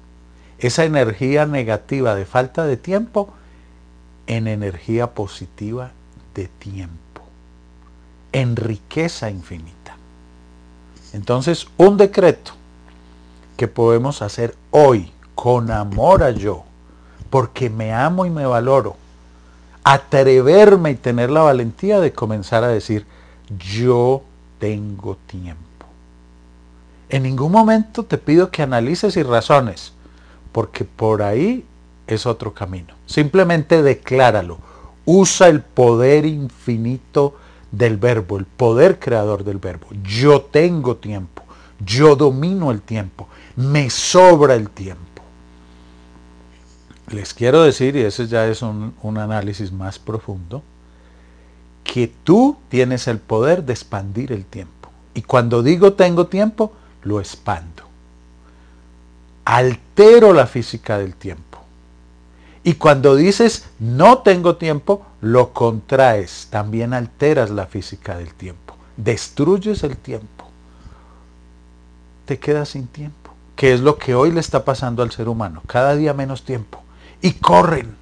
esa 0.58 0.84
energía 0.84 1.46
negativa 1.46 2.14
de 2.14 2.26
falta 2.26 2.64
de 2.64 2.76
tiempo, 2.76 3.32
en 4.26 4.46
energía 4.46 5.14
positiva 5.14 5.92
de 6.34 6.48
tiempo, 6.48 7.22
en 8.32 8.56
riqueza 8.56 9.30
infinita. 9.30 9.96
Entonces, 11.12 11.66
un 11.76 11.96
decreto 11.96 12.52
que 13.56 13.66
podemos 13.66 14.22
hacer 14.22 14.54
hoy 14.70 15.12
con 15.40 15.70
amor 15.70 16.22
a 16.22 16.32
yo, 16.32 16.64
porque 17.30 17.70
me 17.70 17.94
amo 17.94 18.26
y 18.26 18.30
me 18.30 18.44
valoro, 18.44 18.96
atreverme 19.82 20.90
y 20.90 20.96
tener 20.96 21.30
la 21.30 21.40
valentía 21.40 21.98
de 21.98 22.12
comenzar 22.12 22.62
a 22.62 22.68
decir, 22.68 23.06
yo 23.58 24.22
tengo 24.58 25.16
tiempo. 25.26 25.86
En 27.08 27.22
ningún 27.22 27.52
momento 27.52 28.02
te 28.02 28.18
pido 28.18 28.50
que 28.50 28.60
analices 28.60 29.16
y 29.16 29.22
razones, 29.22 29.94
porque 30.52 30.84
por 30.84 31.22
ahí 31.22 31.64
es 32.06 32.26
otro 32.26 32.52
camino. 32.52 32.92
Simplemente 33.06 33.82
decláralo. 33.82 34.58
Usa 35.06 35.48
el 35.48 35.62
poder 35.62 36.26
infinito 36.26 37.34
del 37.72 37.96
verbo, 37.96 38.36
el 38.36 38.44
poder 38.44 38.98
creador 38.98 39.42
del 39.44 39.56
verbo. 39.56 39.86
Yo 40.02 40.42
tengo 40.42 40.96
tiempo, 40.96 41.44
yo 41.82 42.14
domino 42.14 42.70
el 42.70 42.82
tiempo, 42.82 43.26
me 43.56 43.88
sobra 43.88 44.54
el 44.54 44.68
tiempo. 44.68 45.09
Les 47.10 47.34
quiero 47.34 47.62
decir, 47.62 47.96
y 47.96 48.00
ese 48.00 48.26
ya 48.26 48.46
es 48.46 48.62
un, 48.62 48.94
un 49.02 49.18
análisis 49.18 49.72
más 49.72 49.98
profundo, 49.98 50.62
que 51.84 52.12
tú 52.24 52.56
tienes 52.68 53.08
el 53.08 53.18
poder 53.18 53.64
de 53.64 53.72
expandir 53.72 54.32
el 54.32 54.44
tiempo. 54.44 54.90
Y 55.14 55.22
cuando 55.22 55.62
digo 55.62 55.94
tengo 55.94 56.26
tiempo, 56.28 56.72
lo 57.02 57.20
expando. 57.20 57.84
Altero 59.44 60.32
la 60.32 60.46
física 60.46 60.98
del 60.98 61.14
tiempo. 61.14 61.50
Y 62.62 62.74
cuando 62.74 63.16
dices 63.16 63.68
no 63.78 64.18
tengo 64.18 64.56
tiempo, 64.56 65.06
lo 65.20 65.52
contraes, 65.52 66.48
también 66.50 66.92
alteras 66.92 67.50
la 67.50 67.66
física 67.66 68.16
del 68.16 68.34
tiempo, 68.34 68.76
destruyes 68.96 69.82
el 69.82 69.96
tiempo, 69.96 70.46
te 72.26 72.38
quedas 72.38 72.70
sin 72.70 72.86
tiempo, 72.86 73.32
que 73.56 73.72
es 73.72 73.80
lo 73.80 73.96
que 73.96 74.14
hoy 74.14 74.30
le 74.30 74.40
está 74.40 74.64
pasando 74.64 75.02
al 75.02 75.10
ser 75.10 75.28
humano, 75.28 75.62
cada 75.66 75.96
día 75.96 76.12
menos 76.12 76.44
tiempo, 76.44 76.82
y 77.20 77.32
corren, 77.32 77.96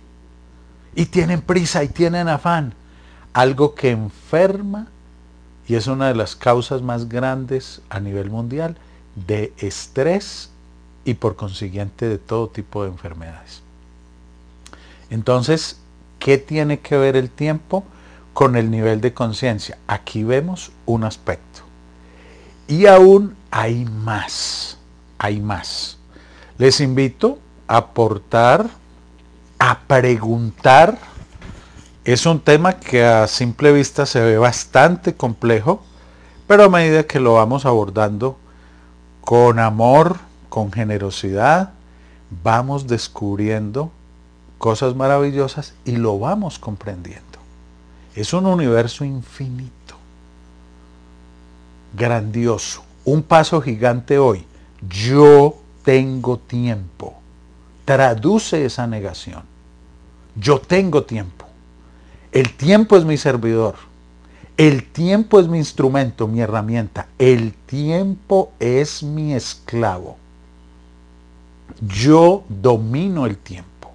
y 0.94 1.06
tienen 1.06 1.40
prisa, 1.40 1.84
y 1.84 1.88
tienen 1.88 2.28
afán, 2.28 2.74
algo 3.32 3.74
que 3.74 3.90
enferma 3.90 4.88
y 5.68 5.74
es 5.74 5.86
una 5.86 6.08
de 6.08 6.14
las 6.14 6.34
causas 6.34 6.80
más 6.80 7.08
grandes 7.08 7.82
a 7.90 8.00
nivel 8.00 8.30
mundial 8.30 8.76
de 9.26 9.52
estrés 9.58 10.50
y 11.04 11.14
por 11.14 11.36
consiguiente 11.36 12.08
de 12.08 12.16
todo 12.16 12.48
tipo 12.48 12.82
de 12.82 12.88
enfermedades. 12.88 13.62
Entonces, 15.10 15.78
¿qué 16.18 16.38
tiene 16.38 16.80
que 16.80 16.96
ver 16.96 17.16
el 17.16 17.30
tiempo 17.30 17.84
con 18.32 18.56
el 18.56 18.70
nivel 18.70 19.02
de 19.02 19.12
conciencia? 19.12 19.76
Aquí 19.86 20.24
vemos 20.24 20.72
un 20.86 21.04
aspecto. 21.04 21.60
Y 22.66 22.86
aún 22.86 23.36
hay 23.50 23.84
más, 23.84 24.78
hay 25.18 25.40
más. 25.40 25.98
Les 26.56 26.80
invito 26.80 27.38
a 27.66 27.78
aportar, 27.78 28.70
a 29.58 29.80
preguntar. 29.86 30.98
Es 32.04 32.26
un 32.26 32.40
tema 32.40 32.74
que 32.74 33.04
a 33.04 33.26
simple 33.26 33.72
vista 33.72 34.06
se 34.06 34.20
ve 34.20 34.38
bastante 34.38 35.14
complejo, 35.14 35.82
pero 36.46 36.64
a 36.64 36.68
medida 36.68 37.04
que 37.04 37.20
lo 37.20 37.34
vamos 37.34 37.66
abordando 37.66 38.38
con 39.20 39.58
amor, 39.58 40.16
con 40.48 40.72
generosidad, 40.72 41.72
vamos 42.42 42.86
descubriendo 42.86 43.90
cosas 44.56 44.94
maravillosas 44.94 45.74
y 45.84 45.96
lo 45.96 46.18
vamos 46.18 46.58
comprendiendo. 46.58 47.24
Es 48.14 48.32
un 48.32 48.46
universo 48.46 49.04
infinito, 49.04 49.96
grandioso, 51.94 52.82
un 53.04 53.22
paso 53.22 53.60
gigante 53.60 54.18
hoy. 54.18 54.46
Yo 54.88 55.56
tengo 55.84 56.38
tiempo. 56.38 57.14
Traduce 57.88 58.66
esa 58.66 58.86
negación. 58.86 59.44
Yo 60.36 60.60
tengo 60.60 61.04
tiempo. 61.04 61.46
El 62.32 62.54
tiempo 62.54 62.98
es 62.98 63.06
mi 63.06 63.16
servidor. 63.16 63.76
El 64.58 64.84
tiempo 64.84 65.40
es 65.40 65.48
mi 65.48 65.56
instrumento, 65.56 66.28
mi 66.28 66.42
herramienta. 66.42 67.06
El 67.18 67.54
tiempo 67.54 68.52
es 68.60 69.02
mi 69.02 69.32
esclavo. 69.32 70.18
Yo 71.80 72.44
domino 72.50 73.24
el 73.24 73.38
tiempo. 73.38 73.90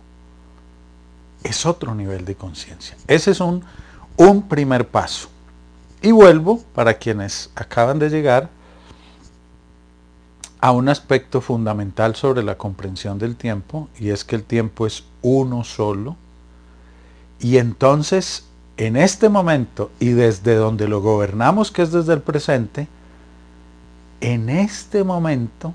Es 1.43 1.63
otro 1.67 1.93
nivel 1.93 2.25
de 2.25 2.33
conciencia. 2.33 2.97
Ese 3.05 3.29
es 3.29 3.41
un, 3.41 3.63
un 4.17 4.41
primer 4.41 4.87
paso. 4.87 5.29
Y 6.01 6.11
vuelvo, 6.11 6.63
para 6.73 6.95
quienes 6.95 7.51
acaban 7.53 7.99
de 7.99 8.09
llegar, 8.09 8.49
a 10.63 10.71
un 10.71 10.87
aspecto 10.87 11.41
fundamental 11.41 12.15
sobre 12.15 12.41
la 12.41 12.57
comprensión 12.57 13.19
del 13.19 13.35
tiempo, 13.35 13.89
y 13.99 14.11
es 14.11 14.23
que 14.23 14.37
el 14.37 14.45
tiempo 14.45 14.87
es 14.87 15.03
uno 15.21 15.65
solo. 15.65 16.15
Y 17.41 17.57
entonces, 17.57 18.45
en 18.77 18.95
este 18.95 19.27
momento, 19.27 19.91
y 19.99 20.11
desde 20.11 20.55
donde 20.55 20.87
lo 20.87 21.01
gobernamos, 21.01 21.69
que 21.69 21.81
es 21.81 21.91
desde 21.91 22.13
el 22.13 22.21
presente, 22.21 22.87
en 24.21 24.47
este 24.49 25.03
momento 25.03 25.73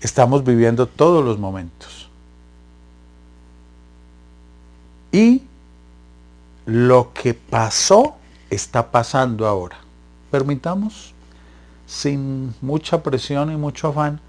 estamos 0.00 0.42
viviendo 0.42 0.88
todos 0.88 1.24
los 1.24 1.38
momentos. 1.38 2.10
Y 5.12 5.42
lo 6.66 7.12
que 7.12 7.32
pasó 7.34 8.16
está 8.50 8.90
pasando 8.90 9.46
ahora. 9.46 9.76
Permitamos 10.32 11.11
sin 11.86 12.54
mucha 12.60 13.02
presión 13.02 13.52
y 13.52 13.56
mucho 13.56 13.88
afán, 13.88 14.20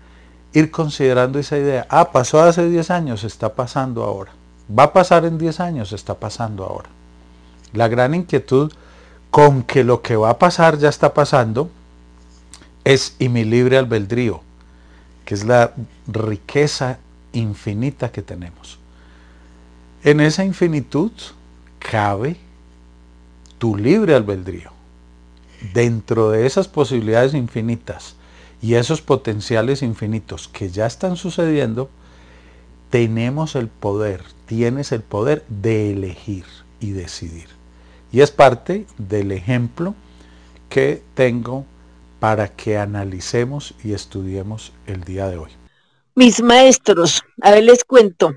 ir 0.53 0.71
considerando 0.71 1.39
esa 1.39 1.57
idea. 1.57 1.85
Ah, 1.89 2.11
pasó 2.11 2.41
hace 2.41 2.69
10 2.69 2.91
años, 2.91 3.23
está 3.23 3.53
pasando 3.53 4.03
ahora. 4.03 4.31
Va 4.77 4.83
a 4.83 4.93
pasar 4.93 5.25
en 5.25 5.37
10 5.37 5.59
años, 5.59 5.93
está 5.93 6.15
pasando 6.15 6.63
ahora. 6.63 6.89
La 7.73 7.87
gran 7.87 8.13
inquietud 8.13 8.71
con 9.31 9.63
que 9.63 9.83
lo 9.83 10.01
que 10.01 10.15
va 10.15 10.29
a 10.29 10.39
pasar 10.39 10.77
ya 10.77 10.89
está 10.89 11.13
pasando 11.13 11.69
es 12.83 13.15
y 13.17 13.29
mi 13.29 13.43
libre 13.43 13.77
albedrío, 13.77 14.41
que 15.25 15.33
es 15.33 15.43
la 15.43 15.73
riqueza 16.07 16.99
infinita 17.31 18.11
que 18.11 18.21
tenemos. 18.21 18.77
En 20.03 20.19
esa 20.19 20.43
infinitud 20.43 21.11
cabe 21.79 22.37
tu 23.57 23.75
libre 23.75 24.13
albedrío 24.13 24.72
dentro 25.73 26.31
de 26.31 26.45
esas 26.45 26.67
posibilidades 26.67 27.33
infinitas 27.33 28.15
y 28.61 28.75
esos 28.75 29.01
potenciales 29.01 29.81
infinitos 29.81 30.47
que 30.47 30.69
ya 30.69 30.85
están 30.85 31.15
sucediendo, 31.15 31.89
tenemos 32.89 33.55
el 33.55 33.67
poder, 33.67 34.23
tienes 34.45 34.91
el 34.91 35.01
poder 35.01 35.43
de 35.47 35.91
elegir 35.91 36.45
y 36.79 36.91
decidir. 36.91 37.47
Y 38.11 38.21
es 38.21 38.31
parte 38.31 38.85
del 38.97 39.31
ejemplo 39.31 39.95
que 40.69 41.01
tengo 41.13 41.65
para 42.19 42.47
que 42.49 42.77
analicemos 42.77 43.73
y 43.83 43.93
estudiemos 43.93 44.71
el 44.85 45.03
día 45.03 45.27
de 45.27 45.37
hoy. 45.37 45.51
Mis 46.15 46.41
maestros, 46.41 47.23
a 47.41 47.51
ver 47.51 47.63
les 47.63 47.83
cuento. 47.83 48.33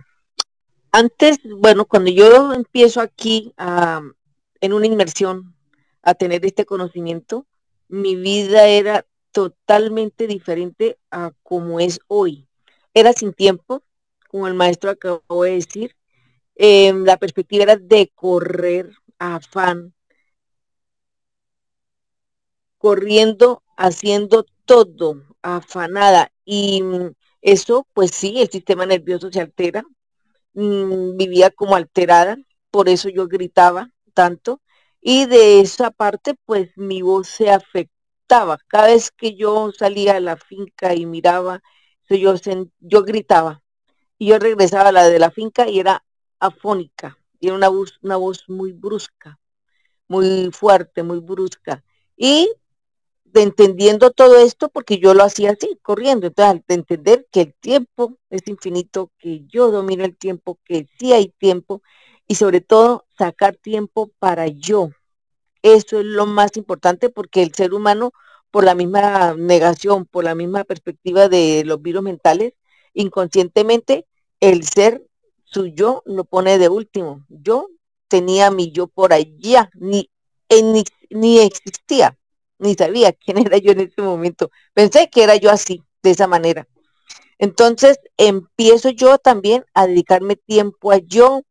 Antes, 0.93 1.39
bueno, 1.59 1.85
cuando 1.85 2.11
yo 2.11 2.55
empiezo 2.55 3.01
aquí 3.01 3.53
en 4.61 4.73
una 4.73 4.87
inmersión 4.87 5.56
a 6.07 6.15
tener 6.15 6.47
este 6.47 6.65
conocimiento, 6.65 7.47
mi 7.89 8.15
vida 8.15 8.69
era 8.69 9.05
totalmente 9.33 10.29
diferente 10.29 10.99
a 11.11 11.33
como 11.43 11.81
es 11.81 11.99
hoy. 12.07 12.49
Era 12.95 13.13
sin 13.13 13.33
tiempo, 13.35 13.83
como 14.31 14.47
el 14.47 14.55
maestro 14.55 14.91
acabó 14.91 15.43
de 15.45 15.53
decir. 15.55 15.97
Em, 16.55 17.05
la 17.05 17.17
perspectiva 17.19 17.65
era 17.65 17.77
de 17.77 18.13
correr 18.15 18.93
afán, 19.19 19.95
corriendo, 22.79 23.63
haciendo 23.77 24.47
todo, 24.65 25.23
afanada. 25.43 26.31
Y 26.45 26.83
mm, 26.83 27.13
eso, 27.43 27.87
pues 27.95 28.13
sí, 28.13 28.41
el 28.41 28.51
sistema 28.51 28.87
nervioso 28.87 29.31
se 29.33 29.41
altera. 29.41 29.85
Mm, 30.55 31.17
vivía 31.17 31.51
como 31.51 31.77
alterada, 31.77 32.39
por 32.71 32.89
eso 32.89 33.09
yo 33.11 33.29
gritaba 33.29 33.91
tanto 34.15 34.61
y 35.09 35.27
de 35.27 35.61
esa 35.61 35.93
parte 35.93 36.35
pues 36.47 36.77
mi 36.77 37.01
voz 37.01 37.29
se 37.29 37.49
afectaba. 37.49 38.59
Cada 38.67 38.89
vez 38.89 39.13
que 39.13 39.37
yo 39.37 39.71
salía 39.71 40.17
a 40.17 40.21
la 40.21 40.37
finca 40.37 40.95
y 40.97 41.07
miraba, 41.07 41.63
yo, 42.11 42.35
yo 42.81 43.05
gritaba 43.05 43.63
y 44.19 44.27
yo 44.27 44.41
regresaba 44.41 44.89
a 44.89 44.93
la 44.93 45.09
de 45.09 45.21
la 45.21 45.31
finca 45.31 45.69
y 45.69 45.79
era 45.79 46.05
afónica, 46.41 47.17
y 47.39 47.47
era 47.47 47.55
una 47.57 47.69
voz, 47.69 48.01
una 48.03 48.17
voz 48.17 48.49
muy 48.49 48.73
brusca, 48.73 49.39
muy 50.09 50.51
fuerte, 50.51 51.05
muy 51.05 51.21
brusca. 51.21 51.85
Y 52.17 52.51
entendiendo 53.33 54.11
todo 54.11 54.37
esto, 54.39 54.71
porque 54.71 54.99
yo 54.99 55.15
lo 55.15 55.23
hacía 55.23 55.53
así, 55.53 55.79
corriendo, 55.83 56.27
entonces 56.27 56.51
al 56.51 56.65
entender 56.67 57.29
que 57.31 57.43
el 57.43 57.55
tiempo 57.55 58.19
es 58.29 58.49
infinito, 58.49 59.13
que 59.19 59.45
yo 59.47 59.71
domino 59.71 60.05
el 60.05 60.17
tiempo, 60.17 60.59
que 60.65 60.89
sí 60.99 61.13
hay 61.13 61.29
tiempo, 61.29 61.81
y 62.27 62.37
sobre 62.37 62.61
todo 62.61 63.07
sacar 63.17 63.57
tiempo 63.57 64.11
para 64.19 64.47
yo. 64.49 64.91
Eso 65.63 65.99
es 66.01 66.05
lo 66.05 66.27
más 66.27 66.57
importante 66.57 67.09
porque 67.11 67.43
el 67.43 67.55
ser 67.55 67.75
humano, 67.75 68.13
por 68.51 68.65
la 68.65 68.75
misma 68.75 69.35
negación, 69.35 70.07
por 70.07 70.25
la 70.25 70.35
misma 70.35 70.65
perspectiva 70.65 71.29
de 71.29 71.65
los 71.65 71.83
virus 71.83 72.03
mentales, 72.03 72.55
inconscientemente 72.95 74.07
el 74.41 74.65
ser 74.65 75.07
su 75.45 75.67
yo 75.67 76.03
lo 76.07 76.25
pone 76.25 76.59
de 76.59 76.69
último. 76.69 77.25
Yo 77.29 77.69
tenía 78.09 78.51
mi 78.51 78.71
yo 78.71 78.87
por 78.89 79.13
allá, 79.13 79.71
ni, 79.75 80.11
ni, 80.51 80.85
ni 81.11 81.39
existía, 81.39 82.19
ni 82.59 82.75
sabía 82.75 83.13
quién 83.25 83.39
era 83.39 83.59
yo 83.59 83.73
en 83.73 83.81
ese 83.81 84.03
momento. 84.03 84.51
Pensé 84.75 85.09
que 85.11 85.23
era 85.23 85.37
yo 85.37 85.51
así, 85.51 85.83
de 86.03 86.11
esa 86.11 86.27
manera. 86.27 86.69
Entonces 87.39 87.99
empiezo 88.17 88.91
yo 88.91 89.19
también 89.19 89.65
a 89.75 89.87
dedicarme 89.87 90.37
tiempo 90.37 90.93
a 90.93 90.99
yo, 90.99 91.43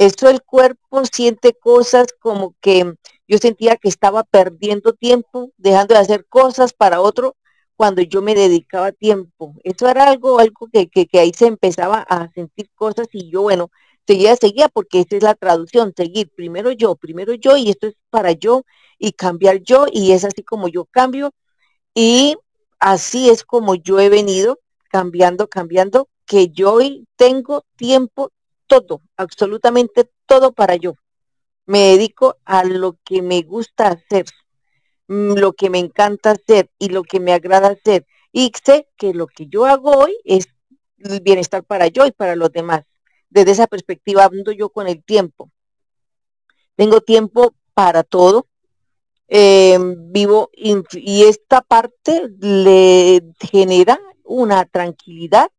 eso 0.00 0.30
el 0.30 0.42
cuerpo 0.42 1.02
siente 1.04 1.52
cosas 1.52 2.06
como 2.20 2.54
que 2.62 2.94
yo 3.28 3.36
sentía 3.36 3.76
que 3.76 3.90
estaba 3.90 4.24
perdiendo 4.24 4.94
tiempo, 4.94 5.52
dejando 5.58 5.92
de 5.94 6.00
hacer 6.00 6.24
cosas 6.26 6.72
para 6.72 7.02
otro 7.02 7.36
cuando 7.76 8.00
yo 8.00 8.22
me 8.22 8.34
dedicaba 8.34 8.92
tiempo. 8.92 9.54
Eso 9.62 9.88
era 9.90 10.08
algo, 10.08 10.38
algo 10.38 10.68
que, 10.72 10.88
que, 10.88 11.18
ahí 11.18 11.32
se 11.36 11.48
empezaba 11.48 11.98
a 12.00 12.30
sentir 12.32 12.70
cosas 12.74 13.08
y 13.12 13.30
yo, 13.30 13.42
bueno, 13.42 13.70
seguía, 14.06 14.34
seguía, 14.36 14.70
porque 14.70 15.00
esa 15.00 15.16
es 15.16 15.22
la 15.22 15.34
traducción, 15.34 15.92
seguir 15.94 16.30
primero 16.34 16.72
yo, 16.72 16.96
primero 16.96 17.34
yo, 17.34 17.58
y 17.58 17.68
esto 17.68 17.88
es 17.88 17.94
para 18.08 18.32
yo, 18.32 18.62
y 18.98 19.12
cambiar 19.12 19.60
yo, 19.60 19.84
y 19.92 20.12
es 20.12 20.24
así 20.24 20.42
como 20.42 20.68
yo 20.68 20.86
cambio, 20.86 21.34
y 21.94 22.36
así 22.78 23.28
es 23.28 23.44
como 23.44 23.74
yo 23.74 24.00
he 24.00 24.08
venido 24.08 24.60
cambiando, 24.90 25.48
cambiando, 25.48 26.08
que 26.24 26.48
yo 26.48 26.72
hoy 26.72 27.06
tengo 27.16 27.64
tiempo 27.76 28.30
todo, 28.70 29.02
absolutamente 29.16 30.08
todo 30.26 30.52
para 30.52 30.76
yo. 30.76 30.94
Me 31.66 31.80
dedico 31.90 32.36
a 32.44 32.64
lo 32.64 32.98
que 33.04 33.20
me 33.20 33.42
gusta 33.42 33.88
hacer, 33.88 34.26
mm, 35.08 35.32
lo 35.34 35.52
que 35.54 35.70
me 35.70 35.80
encanta 35.80 36.30
hacer 36.30 36.70
y 36.78 36.88
lo 36.88 37.02
que 37.02 37.18
me 37.18 37.32
agrada 37.32 37.70
hacer. 37.70 38.06
Y 38.32 38.52
sé 38.64 38.86
que 38.96 39.12
lo 39.12 39.26
que 39.26 39.46
yo 39.48 39.66
hago 39.66 39.90
hoy 39.90 40.16
es 40.24 40.46
el 40.98 41.20
bienestar 41.20 41.64
para 41.64 41.88
yo 41.88 42.06
y 42.06 42.12
para 42.12 42.36
los 42.36 42.52
demás. 42.52 42.82
Desde 43.28 43.52
esa 43.52 43.66
perspectiva 43.66 44.24
ando 44.24 44.52
yo 44.52 44.70
con 44.70 44.86
el 44.86 45.02
tiempo. 45.02 45.50
Tengo 46.76 47.00
tiempo 47.00 47.54
para 47.74 48.04
todo. 48.04 48.46
Em, 49.26 50.12
vivo 50.12 50.50
y 50.52 51.22
esta 51.24 51.60
parte 51.60 52.30
le 52.38 53.22
genera 53.40 54.00
una 54.24 54.64
tranquilidad 54.64 55.50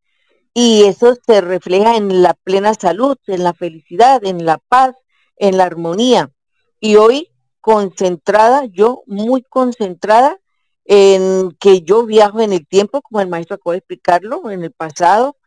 y 0.53 0.83
eso 0.83 1.15
se 1.25 1.41
refleja 1.41 1.95
en 1.95 2.21
la 2.21 2.33
plena 2.33 2.73
salud, 2.73 3.17
en 3.27 3.43
la 3.43 3.53
felicidad, 3.53 4.23
en 4.25 4.45
la 4.45 4.57
paz, 4.57 4.95
en 5.37 5.57
la 5.57 5.65
armonía. 5.65 6.31
Y 6.79 6.95
hoy 6.97 7.29
concentrada, 7.61 8.65
yo 8.65 9.03
muy 9.07 9.43
concentrada 9.43 10.39
en 10.85 11.55
que 11.59 11.81
yo 11.81 12.05
viajo 12.05 12.41
en 12.41 12.53
el 12.53 12.67
tiempo, 12.67 13.01
como 13.01 13.21
el 13.21 13.29
maestro 13.29 13.55
acaba 13.55 13.73
de 13.73 13.79
explicarlo, 13.79 14.49
en 14.49 14.63
el 14.63 14.71
pasado 14.71 15.37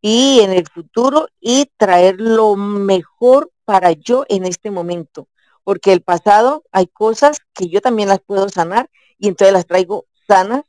y 0.00 0.40
en 0.40 0.52
el 0.52 0.66
futuro 0.66 1.28
y 1.40 1.66
traer 1.76 2.20
lo 2.20 2.56
mejor 2.56 3.50
para 3.64 3.92
yo 3.92 4.24
en 4.28 4.46
este 4.46 4.70
momento. 4.70 5.28
Porque 5.64 5.92
el 5.92 6.00
pasado 6.02 6.64
hay 6.72 6.86
cosas 6.86 7.38
que 7.52 7.68
yo 7.68 7.80
también 7.80 8.08
las 8.08 8.20
puedo 8.20 8.48
sanar 8.48 8.88
y 9.18 9.28
entonces 9.28 9.52
las 9.52 9.66
traigo 9.66 10.06
sanas 10.26 10.62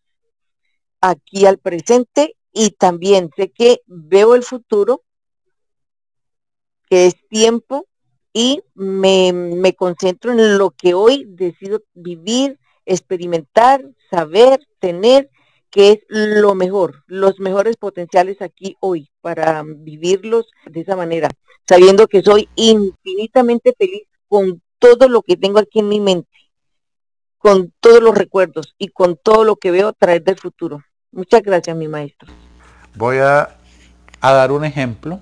aquí 1.00 1.46
al 1.46 1.60
presente 1.60 2.36
y 2.52 2.72
también 2.72 3.30
sé 3.36 3.52
que 3.52 3.82
veo 3.86 4.36
el 4.36 4.44
futuro, 4.44 5.04
que 6.90 7.06
es 7.06 7.16
tiempo, 7.30 7.88
y 8.34 8.62
me, 8.76 9.34
me 9.34 9.74
concentro 9.74 10.32
en 10.32 10.58
lo 10.58 10.72
que 10.72 10.94
hoy 10.94 11.26
decido 11.28 11.82
vivir, 11.94 12.60
experimentar, 12.86 13.84
saber, 14.10 14.60
tener, 14.80 15.30
que 15.72 15.92
es 15.92 16.00
lo 16.08 16.56
mejor, 16.56 17.04
los 17.08 17.40
mejores 17.40 17.78
potenciales 17.78 18.42
aquí 18.42 18.76
hoy 18.80 19.10
para 19.22 19.64
vivirlos 19.64 20.48
de 20.66 20.82
esa 20.82 20.96
manera, 20.96 21.30
sabiendo 21.68 22.08
que 22.08 22.24
soy 22.24 22.50
infinitamente 22.56 23.76
feliz 23.78 24.04
con 24.28 24.62
todo 24.80 25.08
lo 25.08 25.22
que 25.22 25.38
tengo 25.38 25.60
aquí 25.60 25.80
en 25.80 25.90
mi 25.90 26.00
mente. 26.00 26.30
con 27.38 27.74
todos 27.80 28.02
los 28.04 28.16
recuerdos 28.16 28.76
y 28.78 28.90
con 28.90 29.18
todo 29.18 29.44
lo 29.44 29.56
que 29.56 29.72
veo 29.72 29.88
a 29.90 29.94
través 29.94 30.24
del 30.24 30.38
futuro. 30.38 30.84
Muchas 31.12 31.42
gracias, 31.42 31.76
mi 31.76 31.88
maestro. 31.88 32.39
Voy 33.00 33.20
a, 33.20 33.56
dar 34.20 34.52
un 34.52 34.66
ejemplo 34.66 35.22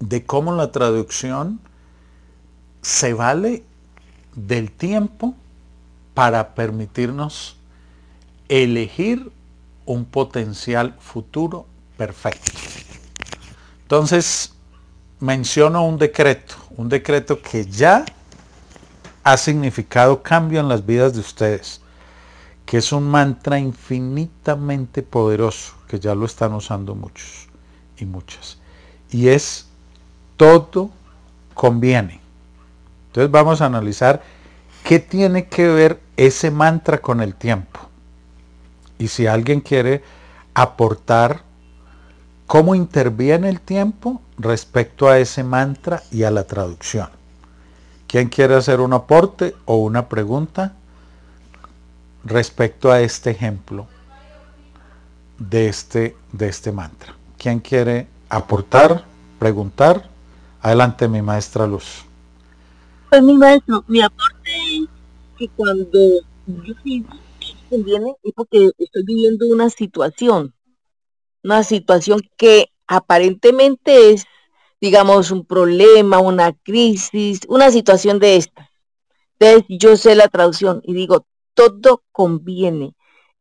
de 0.00 0.24
cómo 0.24 0.54
la 0.54 0.72
traducción 0.72 1.60
se 2.80 3.12
vale 3.12 3.62
del 4.34 4.70
tiempo 4.70 5.34
para 6.14 6.54
permitirnos 6.54 7.58
elegir 8.48 9.30
un 9.84 10.06
potencial 10.06 10.96
futuro 10.98 11.66
perfecto. 11.98 12.52
Entonces, 13.82 14.54
menciono 15.20 15.86
un 15.86 15.98
decreto, 15.98 16.54
un 16.78 16.88
decreto 16.88 17.42
que 17.42 17.66
ya 17.66 18.02
ha 19.24 19.36
significado 19.36 20.22
cambio 20.22 20.60
en 20.60 20.70
las 20.70 20.86
vidas 20.86 21.12
de 21.12 21.20
ustedes, 21.20 21.82
que 22.64 22.78
es 22.78 22.92
un 22.92 23.06
mantra 23.10 23.58
infinitamente 23.58 25.02
poderoso, 25.02 25.74
ya 26.00 26.14
lo 26.14 26.26
están 26.26 26.52
usando 26.54 26.94
muchos 26.94 27.48
y 27.98 28.04
muchas. 28.04 28.58
Y 29.10 29.28
es 29.28 29.66
todo 30.36 30.90
conviene. 31.54 32.20
Entonces 33.08 33.30
vamos 33.30 33.60
a 33.60 33.66
analizar 33.66 34.22
qué 34.82 34.98
tiene 34.98 35.46
que 35.46 35.68
ver 35.68 36.00
ese 36.16 36.50
mantra 36.50 36.98
con 36.98 37.20
el 37.20 37.34
tiempo. 37.34 37.80
Y 38.98 39.08
si 39.08 39.26
alguien 39.26 39.60
quiere 39.60 40.02
aportar 40.54 41.42
cómo 42.46 42.74
interviene 42.74 43.48
el 43.48 43.60
tiempo 43.60 44.20
respecto 44.38 45.08
a 45.08 45.18
ese 45.18 45.42
mantra 45.42 46.02
y 46.10 46.24
a 46.24 46.30
la 46.30 46.44
traducción. 46.44 47.08
¿Quién 48.06 48.28
quiere 48.28 48.54
hacer 48.54 48.80
un 48.80 48.92
aporte 48.92 49.56
o 49.64 49.76
una 49.76 50.08
pregunta 50.08 50.74
respecto 52.24 52.92
a 52.92 53.00
este 53.00 53.30
ejemplo 53.30 53.86
de 55.38 55.68
este, 55.68 56.16
de 56.32 56.48
este 56.48 56.72
mantra? 56.72 57.14
¿Quién 57.38 57.60
quiere 57.60 58.08
aportar, 58.28 59.04
preguntar? 59.38 60.08
Adelante, 60.60 61.08
mi 61.08 61.22
maestra 61.22 61.66
Luz. 61.66 62.04
Pues 63.10 63.22
mi 63.22 63.34
maestro, 63.34 63.84
mi 63.86 64.00
aporte 64.00 64.50
es 64.50 64.88
que 65.38 65.48
cuando 65.48 65.98
yo 66.46 66.74
sí 66.82 67.04
conviene 67.70 68.14
es 68.22 68.32
porque 68.34 68.70
estoy 68.78 69.04
viviendo 69.04 69.46
una 69.48 69.70
situación, 69.70 70.54
una 71.42 71.62
situación 71.62 72.20
que 72.36 72.70
aparentemente 72.86 74.12
es 74.12 74.26
digamos, 74.84 75.30
un 75.30 75.46
problema, 75.46 76.18
una 76.18 76.52
crisis, 76.52 77.40
una 77.48 77.70
situación 77.70 78.18
de 78.18 78.36
esta. 78.36 78.70
Entonces 79.38 79.64
yo 79.70 79.96
sé 79.96 80.14
la 80.14 80.28
traducción 80.28 80.82
y 80.84 80.92
digo, 80.92 81.26
todo 81.54 82.02
conviene. 82.12 82.94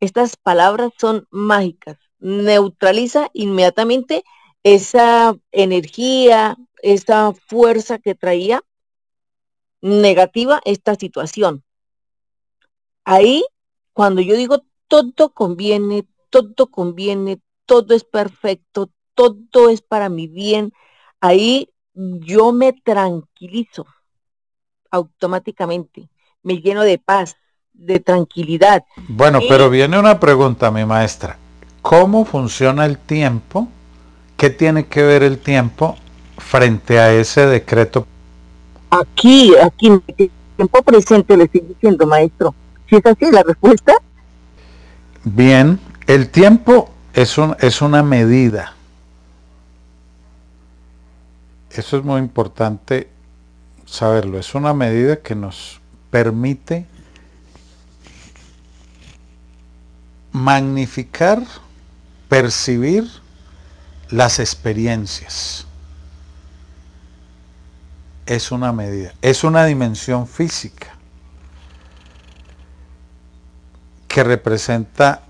Estas 0.03 0.35
palabras 0.35 0.91
son 0.99 1.29
mágicas. 1.31 1.97
Neutraliza 2.19 3.29
inmediatamente 3.31 4.25
esa 4.61 5.33
energía, 5.53 6.57
esa 6.81 7.31
fuerza 7.47 7.99
que 7.99 8.13
traía 8.13 8.61
negativa 9.79 10.59
esta 10.65 10.95
situación. 10.95 11.63
Ahí, 13.05 13.45
cuando 13.93 14.19
yo 14.19 14.35
digo 14.35 14.65
todo 14.89 15.33
conviene, 15.33 16.05
todo 16.29 16.67
conviene, 16.69 17.39
todo 17.65 17.95
es 17.95 18.03
perfecto, 18.03 18.91
todo 19.13 19.69
es 19.69 19.81
para 19.81 20.09
mi 20.09 20.27
bien, 20.27 20.73
ahí 21.21 21.69
yo 21.93 22.51
me 22.51 22.73
tranquilizo 22.73 23.85
automáticamente, 24.91 26.09
me 26.41 26.59
lleno 26.59 26.81
de 26.81 26.97
paz, 26.97 27.37
de 27.73 27.99
tranquilidad. 27.99 28.83
Bueno, 29.07 29.39
pero 29.47 29.69
viene 29.69 29.99
una 29.99 30.19
pregunta, 30.19 30.71
mi 30.71 30.85
maestra. 30.85 31.37
¿Cómo 31.81 32.25
funciona 32.25 32.85
el 32.85 32.97
tiempo? 32.97 33.67
¿Qué 34.37 34.49
tiene 34.49 34.85
que 34.85 35.03
ver 35.03 35.23
el 35.23 35.37
tiempo 35.37 35.97
frente 36.37 36.99
a 36.99 37.13
ese 37.13 37.45
decreto? 37.45 38.07
Aquí, 38.89 39.53
aquí, 39.57 39.87
el 39.87 40.31
tiempo 40.55 40.81
presente 40.83 41.35
le 41.35 41.45
estoy 41.45 41.61
diciendo, 41.61 42.05
maestro. 42.05 42.53
Si 42.89 42.95
es 42.95 43.05
así 43.05 43.31
la 43.31 43.43
respuesta. 43.43 43.93
Bien, 45.23 45.79
el 46.07 46.29
tiempo 46.29 46.89
es, 47.13 47.37
un, 47.37 47.55
es 47.59 47.81
una 47.81 48.03
medida 48.03 48.73
eso 51.79 51.97
es 51.97 52.03
muy 52.03 52.19
importante 52.19 53.09
saberlo. 53.85 54.37
Es 54.37 54.53
una 54.55 54.73
medida 54.73 55.17
que 55.17 55.35
nos 55.35 55.81
permite 56.11 56.85
magnificar, 60.33 61.43
percibir 62.27 63.07
las 64.09 64.39
experiencias. 64.39 65.65
Es 68.25 68.51
una 68.51 68.73
medida, 68.73 69.13
es 69.21 69.43
una 69.43 69.65
dimensión 69.65 70.27
física 70.27 70.95
que 74.07 74.23
representa, 74.23 75.23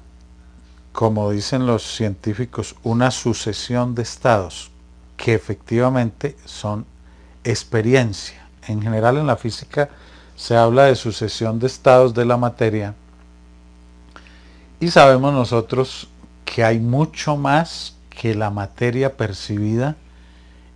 como 0.92 1.32
dicen 1.32 1.66
los 1.66 1.84
científicos, 1.84 2.76
una 2.84 3.12
sucesión 3.12 3.96
de 3.96 4.04
estados 4.04 4.72
que 5.18 5.34
efectivamente 5.34 6.38
son 6.46 6.86
experiencia. 7.44 8.48
En 8.68 8.82
general 8.82 9.18
en 9.18 9.28
la 9.28 9.36
física 9.36 9.90
se 10.36 10.56
habla 10.56 10.86
de 10.86 10.96
sucesión 10.96 11.60
de 11.60 11.68
estados 11.68 12.14
de 12.14 12.26
la 12.26 12.38
materia 12.38 12.96
y 14.84 14.92
sabemos 14.92 15.34
nosotros 15.34 16.10
que 16.44 16.62
hay 16.62 16.78
mucho 16.78 17.38
más 17.38 17.96
que 18.10 18.36
la 18.36 18.50
materia 18.50 19.16
percibida 19.16 19.96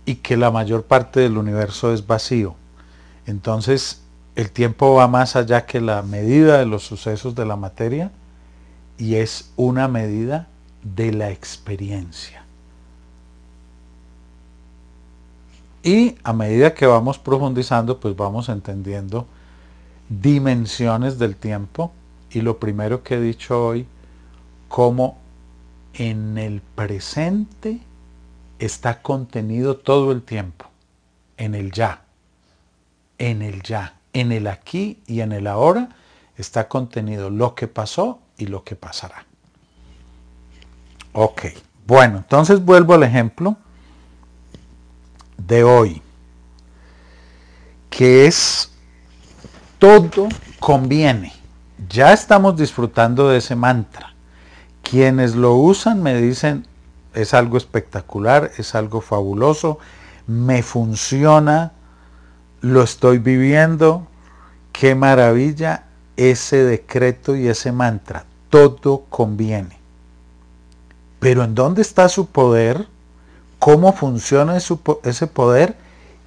y 0.06 0.14
que 0.14 0.38
la 0.38 0.50
mayor 0.50 0.84
parte 0.84 1.20
del 1.20 1.36
universo 1.36 1.92
es 1.92 2.06
vacío. 2.06 2.54
Entonces 3.26 4.00
el 4.34 4.50
tiempo 4.50 4.94
va 4.94 5.08
más 5.08 5.36
allá 5.36 5.66
que 5.66 5.82
la 5.82 6.00
medida 6.00 6.56
de 6.56 6.64
los 6.64 6.84
sucesos 6.84 7.34
de 7.34 7.44
la 7.44 7.56
materia 7.56 8.10
y 8.96 9.16
es 9.16 9.50
una 9.56 9.88
medida 9.88 10.48
de 10.82 11.12
la 11.12 11.30
experiencia. 11.30 12.46
Y 15.82 16.16
a 16.24 16.32
medida 16.32 16.72
que 16.72 16.86
vamos 16.86 17.18
profundizando, 17.18 18.00
pues 18.00 18.16
vamos 18.16 18.48
entendiendo 18.48 19.26
dimensiones 20.08 21.18
del 21.18 21.36
tiempo. 21.36 21.92
Y 22.30 22.40
lo 22.40 22.58
primero 22.58 23.02
que 23.02 23.14
he 23.14 23.20
dicho 23.20 23.66
hoy, 23.66 23.86
cómo 24.68 25.18
en 25.94 26.38
el 26.38 26.60
presente 26.60 27.80
está 28.58 29.02
contenido 29.02 29.76
todo 29.76 30.12
el 30.12 30.22
tiempo, 30.22 30.66
en 31.36 31.54
el 31.54 31.72
ya, 31.72 32.02
en 33.18 33.42
el 33.42 33.62
ya, 33.62 33.94
en 34.12 34.32
el 34.32 34.46
aquí 34.46 35.00
y 35.06 35.20
en 35.20 35.32
el 35.32 35.46
ahora 35.46 35.90
está 36.36 36.68
contenido 36.68 37.30
lo 37.30 37.54
que 37.54 37.66
pasó 37.66 38.20
y 38.36 38.46
lo 38.46 38.64
que 38.64 38.76
pasará. 38.76 39.26
Ok, 41.12 41.46
bueno, 41.86 42.18
entonces 42.18 42.64
vuelvo 42.64 42.94
al 42.94 43.02
ejemplo 43.02 43.56
de 45.36 45.64
hoy, 45.64 46.02
que 47.90 48.26
es 48.26 48.70
todo 49.78 50.28
conviene. 50.60 51.32
Ya 51.88 52.12
estamos 52.12 52.56
disfrutando 52.56 53.28
de 53.28 53.38
ese 53.38 53.56
mantra. 53.56 54.14
Quienes 54.88 55.34
lo 55.34 55.54
usan 55.54 56.02
me 56.02 56.20
dicen, 56.20 56.66
es 57.14 57.34
algo 57.34 57.56
espectacular, 57.56 58.52
es 58.58 58.74
algo 58.74 59.00
fabuloso, 59.00 59.78
me 60.26 60.62
funciona, 60.62 61.72
lo 62.60 62.82
estoy 62.82 63.18
viviendo, 63.18 64.06
qué 64.72 64.94
maravilla 64.94 65.84
ese 66.16 66.64
decreto 66.64 67.36
y 67.36 67.48
ese 67.48 67.72
mantra. 67.72 68.24
Todo 68.50 69.04
conviene. 69.08 69.78
Pero 71.20 71.44
¿en 71.44 71.54
dónde 71.54 71.82
está 71.82 72.08
su 72.08 72.26
poder? 72.26 72.86
cómo 73.58 73.92
funciona 73.92 74.56
ese 74.56 75.26
poder 75.26 75.76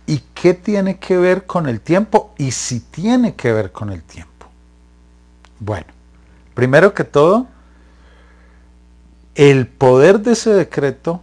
y 0.05 0.19
qué 0.33 0.53
tiene 0.53 0.99
que 0.99 1.17
ver 1.17 1.45
con 1.45 1.67
el 1.67 1.79
tiempo 1.79 2.33
y 2.37 2.51
si 2.51 2.79
tiene 2.79 3.35
que 3.35 3.53
ver 3.53 3.71
con 3.71 3.91
el 3.91 4.03
tiempo. 4.03 4.47
Bueno, 5.59 5.87
primero 6.53 6.93
que 6.93 7.03
todo, 7.03 7.47
el 9.35 9.67
poder 9.67 10.19
de 10.19 10.33
ese 10.33 10.51
decreto 10.51 11.21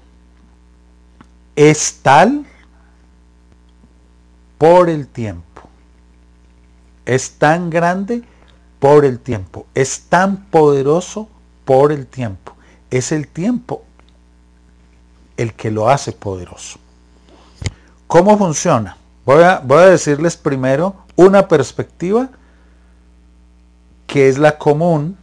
es 1.56 2.00
tal 2.02 2.46
por 4.56 4.88
el 4.88 5.06
tiempo. 5.06 5.62
Es 7.04 7.32
tan 7.32 7.70
grande 7.70 8.22
por 8.78 9.04
el 9.04 9.18
tiempo. 9.18 9.66
Es 9.74 10.02
tan 10.08 10.44
poderoso 10.46 11.28
por 11.64 11.92
el 11.92 12.06
tiempo. 12.06 12.54
Es 12.90 13.12
el 13.12 13.28
tiempo 13.28 13.82
el 15.36 15.54
que 15.54 15.70
lo 15.70 15.88
hace 15.88 16.12
poderoso. 16.12 16.78
¿Cómo 18.06 18.36
funciona? 18.38 18.96
Voy 19.24 19.42
a, 19.42 19.60
voy 19.60 19.82
a 19.82 19.86
decirles 19.86 20.36
primero 20.36 20.96
una 21.16 21.48
perspectiva 21.48 22.30
que 24.06 24.28
es 24.28 24.38
la 24.38 24.56
común 24.58 25.18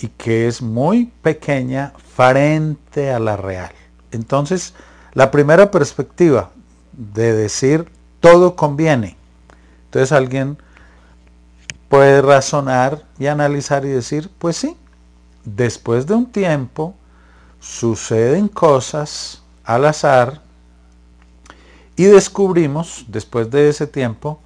y 0.00 0.08
que 0.08 0.48
es 0.48 0.62
muy 0.62 1.12
pequeña 1.22 1.92
frente 2.14 3.10
a 3.10 3.18
la 3.18 3.36
real. 3.36 3.72
Entonces, 4.10 4.74
la 5.12 5.30
primera 5.30 5.70
perspectiva 5.70 6.50
de 6.92 7.32
decir 7.32 7.90
todo 8.20 8.56
conviene. 8.56 9.16
Entonces 9.86 10.12
alguien 10.12 10.58
puede 11.88 12.22
razonar 12.22 13.02
y 13.18 13.26
analizar 13.26 13.84
y 13.84 13.88
decir, 13.88 14.30
pues 14.38 14.56
sí, 14.56 14.76
después 15.44 16.06
de 16.06 16.14
un 16.14 16.26
tiempo 16.26 16.94
suceden 17.58 18.48
cosas 18.48 19.42
al 19.64 19.84
azar 19.84 20.40
y 21.96 22.04
descubrimos 22.04 23.04
después 23.08 23.50
de 23.50 23.68
ese 23.68 23.86
tiempo 23.86 24.40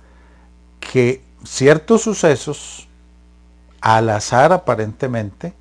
que 0.81 1.23
ciertos 1.45 2.03
sucesos 2.03 2.89
al 3.85 4.09
azar 4.09 4.51
aparentemente 4.51 5.53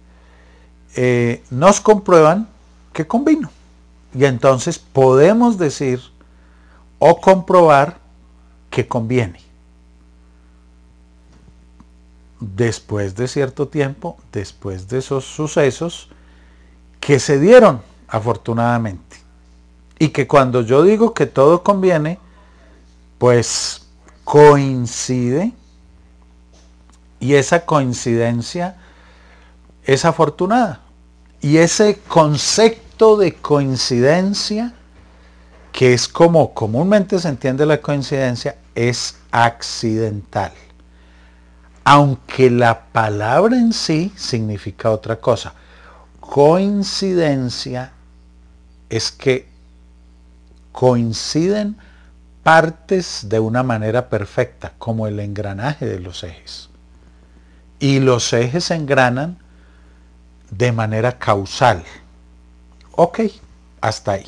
eh, 0.95 1.43
nos 1.49 1.81
comprueban 1.81 2.47
que 2.93 3.05
convino. 3.05 3.51
Y 4.15 4.23
entonces 4.23 4.79
podemos 4.79 5.57
decir 5.57 5.99
o 6.99 7.19
comprobar 7.19 7.97
que 8.69 8.87
conviene. 8.87 9.41
Después 12.39 13.13
de 13.15 13.27
cierto 13.27 13.67
tiempo, 13.67 14.17
después 14.31 14.87
de 14.87 14.99
esos 14.99 15.25
sucesos 15.25 16.07
que 17.01 17.19
se 17.19 17.37
dieron 17.41 17.81
afortunadamente. 18.07 19.17
Y 19.99 20.09
que 20.09 20.27
cuando 20.27 20.61
yo 20.61 20.81
digo 20.83 21.13
que 21.13 21.25
todo 21.25 21.61
conviene, 21.61 22.19
pues 23.17 23.85
coincide 24.23 25.51
y 27.23 27.35
esa 27.35 27.65
coincidencia 27.65 28.75
es 29.85 30.03
afortunada. 30.03 30.81
Y 31.39 31.55
ese 31.55 31.99
concepto 32.05 33.15
de 33.15 33.35
coincidencia, 33.35 34.73
que 35.71 35.93
es 35.93 36.09
como 36.09 36.53
comúnmente 36.53 37.17
se 37.19 37.29
entiende 37.29 37.65
la 37.65 37.79
coincidencia, 37.79 38.57
es 38.75 39.19
accidental. 39.31 40.51
Aunque 41.85 42.49
la 42.49 42.87
palabra 42.87 43.55
en 43.55 43.71
sí 43.71 44.11
significa 44.17 44.91
otra 44.91 45.15
cosa. 45.15 45.53
Coincidencia 46.19 47.93
es 48.89 49.13
que 49.13 49.47
coinciden 50.73 51.77
partes 52.43 53.29
de 53.29 53.39
una 53.39 53.63
manera 53.63 54.09
perfecta, 54.09 54.73
como 54.77 55.07
el 55.07 55.21
engranaje 55.21 55.85
de 55.85 56.01
los 56.01 56.25
ejes. 56.25 56.72
Y 57.83 57.99
los 57.99 58.31
ejes 58.31 58.63
se 58.63 58.75
engranan 58.75 59.37
de 60.49 60.71
manera 60.71 61.19
causal. 61.19 61.83
Ok, 62.93 63.19
hasta 63.81 64.13
ahí. 64.13 64.25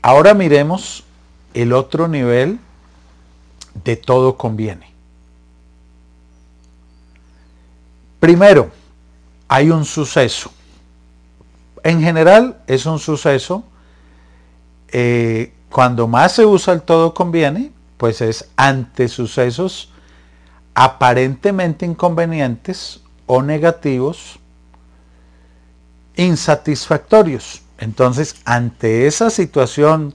Ahora 0.00 0.32
miremos 0.32 1.04
el 1.52 1.74
otro 1.74 2.08
nivel 2.08 2.58
de 3.84 3.96
todo 3.96 4.38
conviene. 4.38 4.90
Primero, 8.20 8.70
hay 9.48 9.68
un 9.68 9.84
suceso. 9.84 10.50
En 11.84 12.00
general 12.00 12.62
es 12.66 12.86
un 12.86 12.98
suceso, 12.98 13.64
eh, 14.92 15.52
cuando 15.70 16.08
más 16.08 16.36
se 16.36 16.46
usa 16.46 16.72
el 16.72 16.80
todo 16.80 17.12
conviene, 17.12 17.70
pues 17.98 18.22
es 18.22 18.48
ante 18.56 19.08
sucesos 19.08 19.90
aparentemente 20.80 21.84
inconvenientes 21.84 23.00
o 23.26 23.42
negativos 23.42 24.38
insatisfactorios. 26.14 27.62
Entonces, 27.78 28.36
ante 28.44 29.08
esa 29.08 29.28
situación, 29.28 30.14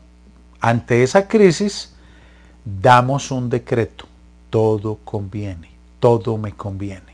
ante 0.61 1.03
esa 1.03 1.27
crisis, 1.27 1.91
damos 2.63 3.29
un 3.29 3.49
decreto. 3.49 4.05
Todo 4.49 4.99
conviene, 5.03 5.69
todo 5.99 6.37
me 6.37 6.53
conviene. 6.53 7.13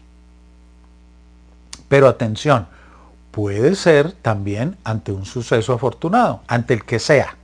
Pero 1.88 2.08
atención, 2.08 2.68
puede 3.32 3.74
ser 3.74 4.12
también 4.12 4.78
ante 4.84 5.12
un 5.12 5.26
suceso 5.26 5.74
afortunado, 5.74 6.42
ante 6.46 6.76
el 6.76 6.86
que 6.86 7.00
sea. 7.00 7.36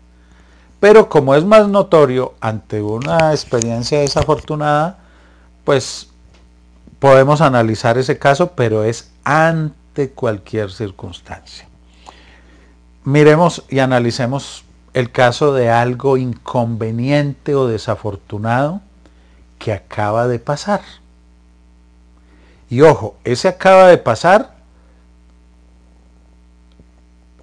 Pero 0.79 1.09
como 1.09 1.33
es 1.33 1.43
más 1.43 1.67
notorio 1.67 2.35
ante 2.41 2.79
una 2.79 3.31
experiencia 3.31 4.01
desafortunada, 4.01 4.99
pues 5.65 6.07
podemos 6.99 7.41
analizar 7.41 7.97
ese 7.97 8.17
caso, 8.17 8.51
pero 8.51 8.85
es 8.85 9.11
ante 9.23 10.11
cualquier 10.11 10.71
circunstancia. 10.71 11.67
Miremos 13.03 13.65
y 13.69 13.79
analicemos 13.79 14.63
el 14.93 15.11
caso 15.11 15.53
de 15.53 15.69
algo 15.69 16.15
inconveniente 16.15 17.53
o 17.53 17.67
desafortunado 17.67 18.81
que 19.59 19.73
acaba 19.73 20.27
de 20.27 20.39
pasar. 20.39 20.81
Y 22.69 22.81
ojo, 22.81 23.17
ese 23.23 23.47
acaba 23.47 23.87
de 23.87 23.97
pasar, 23.97 24.55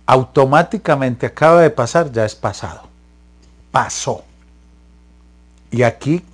automáticamente 0.07 1.27
acaba 1.27 1.61
de 1.61 1.71
pasar, 1.71 2.11
ya 2.11 2.25
es 2.25 2.35
pasado. 2.35 2.83
Pasó. 3.71 4.25
Y 5.71 5.83
aquí 5.83 6.25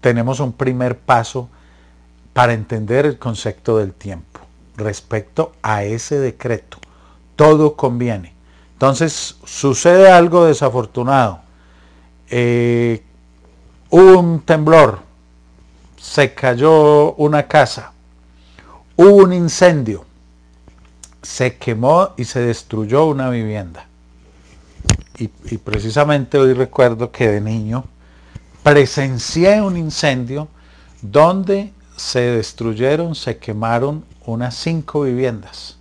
tenemos 0.00 0.40
un 0.40 0.52
primer 0.52 0.98
paso 0.98 1.48
para 2.32 2.52
entender 2.52 3.06
el 3.06 3.18
concepto 3.18 3.78
del 3.78 3.92
tiempo 3.92 4.40
respecto 4.76 5.52
a 5.62 5.84
ese 5.84 6.18
decreto. 6.18 6.78
Todo 7.36 7.76
conviene. 7.76 8.34
Entonces 8.74 9.36
sucede 9.44 10.10
algo 10.10 10.46
desafortunado. 10.46 11.40
Eh, 12.28 13.02
un 13.90 14.40
temblor, 14.40 15.00
se 16.00 16.34
cayó 16.34 17.12
una 17.14 17.46
casa, 17.46 17.92
hubo 18.96 19.16
un 19.16 19.32
incendio, 19.32 20.04
se 21.20 21.56
quemó 21.56 22.10
y 22.16 22.24
se 22.24 22.40
destruyó 22.40 23.04
una 23.04 23.30
vivienda. 23.30 23.86
Y, 25.18 25.28
precisamente 25.58 26.38
hoy 26.38 26.54
recuerdo 26.54 27.12
que 27.12 27.28
de 27.28 27.40
niño 27.40 27.84
presencié 28.62 29.60
un 29.60 29.76
incendio 29.76 30.48
donde 31.00 31.72
se 31.96 32.20
destruyeron, 32.20 33.14
se 33.14 33.38
quemaron 33.38 34.04
unas 34.24 34.54
cinco 34.54 35.02
viviendas 35.02 35.76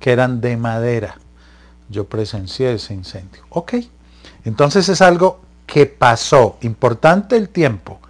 que 0.00 0.12
eran 0.12 0.40
de 0.40 0.56
madera. 0.56 1.18
Yo 1.88 2.06
presencié 2.06 2.74
ese 2.74 2.94
incendio. 2.94 3.42
Ok, 3.50 3.74
entonces 4.44 4.88
es 4.88 5.00
algo 5.00 5.40
que 5.66 5.86
pasó. 5.86 6.56
Importante 6.62 7.36
el 7.36 7.48
tiempo. 7.48 8.00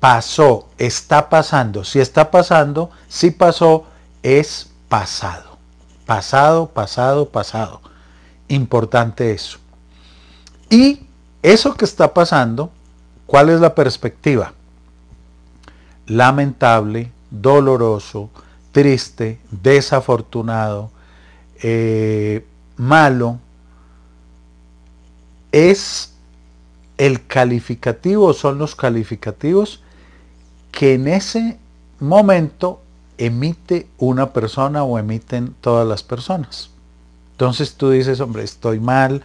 Pasó, 0.00 0.68
está 0.78 1.28
pasando. 1.28 1.84
Si 1.84 2.00
está 2.00 2.30
pasando, 2.30 2.90
si 3.08 3.30
pasó, 3.30 3.86
es 4.22 4.68
pasado. 4.88 5.58
Pasado, 6.04 6.68
pasado, 6.68 7.28
pasado. 7.28 7.80
Importante 8.48 9.32
eso. 9.32 9.58
Y 10.70 11.05
eso 11.52 11.76
que 11.76 11.84
está 11.84 12.12
pasando, 12.12 12.72
¿cuál 13.24 13.50
es 13.50 13.60
la 13.60 13.76
perspectiva? 13.76 14.52
Lamentable, 16.06 17.12
doloroso, 17.30 18.30
triste, 18.72 19.38
desafortunado, 19.52 20.90
eh, 21.62 22.44
malo, 22.76 23.38
es 25.52 26.14
el 26.98 27.24
calificativo, 27.26 28.32
son 28.32 28.58
los 28.58 28.74
calificativos 28.74 29.84
que 30.72 30.94
en 30.94 31.06
ese 31.06 31.58
momento 32.00 32.80
emite 33.18 33.86
una 33.98 34.32
persona 34.32 34.82
o 34.82 34.98
emiten 34.98 35.54
todas 35.60 35.86
las 35.86 36.02
personas. 36.02 36.70
Entonces 37.30 37.74
tú 37.74 37.90
dices, 37.90 38.18
hombre, 38.18 38.42
estoy 38.42 38.80
mal, 38.80 39.22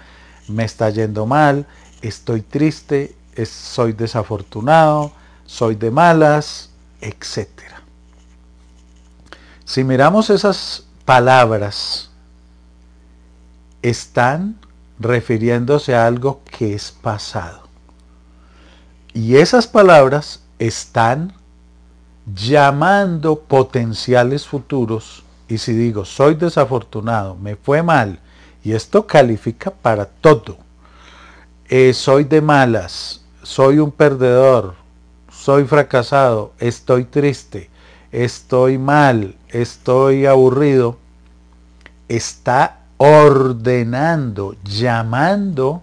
me 0.47 0.65
está 0.65 0.91
yendo 0.91 1.25
mal, 1.25 1.65
estoy 2.01 2.41
triste, 2.41 3.15
soy 3.45 3.93
desafortunado, 3.93 5.11
soy 5.45 5.75
de 5.75 5.91
malas, 5.91 6.69
etcétera. 6.99 7.81
Si 9.65 9.83
miramos 9.83 10.29
esas 10.29 10.85
palabras, 11.05 12.09
están 13.81 14.59
refiriéndose 14.99 15.95
a 15.95 16.05
algo 16.05 16.41
que 16.45 16.73
es 16.73 16.91
pasado. 16.91 17.61
Y 19.13 19.37
esas 19.37 19.67
palabras 19.67 20.41
están 20.59 21.33
llamando 22.25 23.39
potenciales 23.39 24.45
futuros. 24.45 25.23
Y 25.47 25.57
si 25.57 25.73
digo, 25.73 26.05
soy 26.05 26.35
desafortunado, 26.35 27.35
me 27.35 27.55
fue 27.55 27.83
mal, 27.83 28.19
y 28.63 28.73
esto 28.73 29.05
califica 29.07 29.71
para 29.71 30.05
todo. 30.05 30.57
Eh, 31.73 31.93
soy 31.93 32.25
de 32.25 32.41
malas, 32.41 33.21
soy 33.43 33.79
un 33.79 33.91
perdedor, 33.91 34.75
soy 35.31 35.63
fracasado, 35.63 36.51
estoy 36.59 37.05
triste, 37.05 37.69
estoy 38.11 38.77
mal, 38.77 39.37
estoy 39.47 40.25
aburrido, 40.25 40.97
está 42.09 42.81
ordenando, 42.97 44.57
llamando 44.65 45.81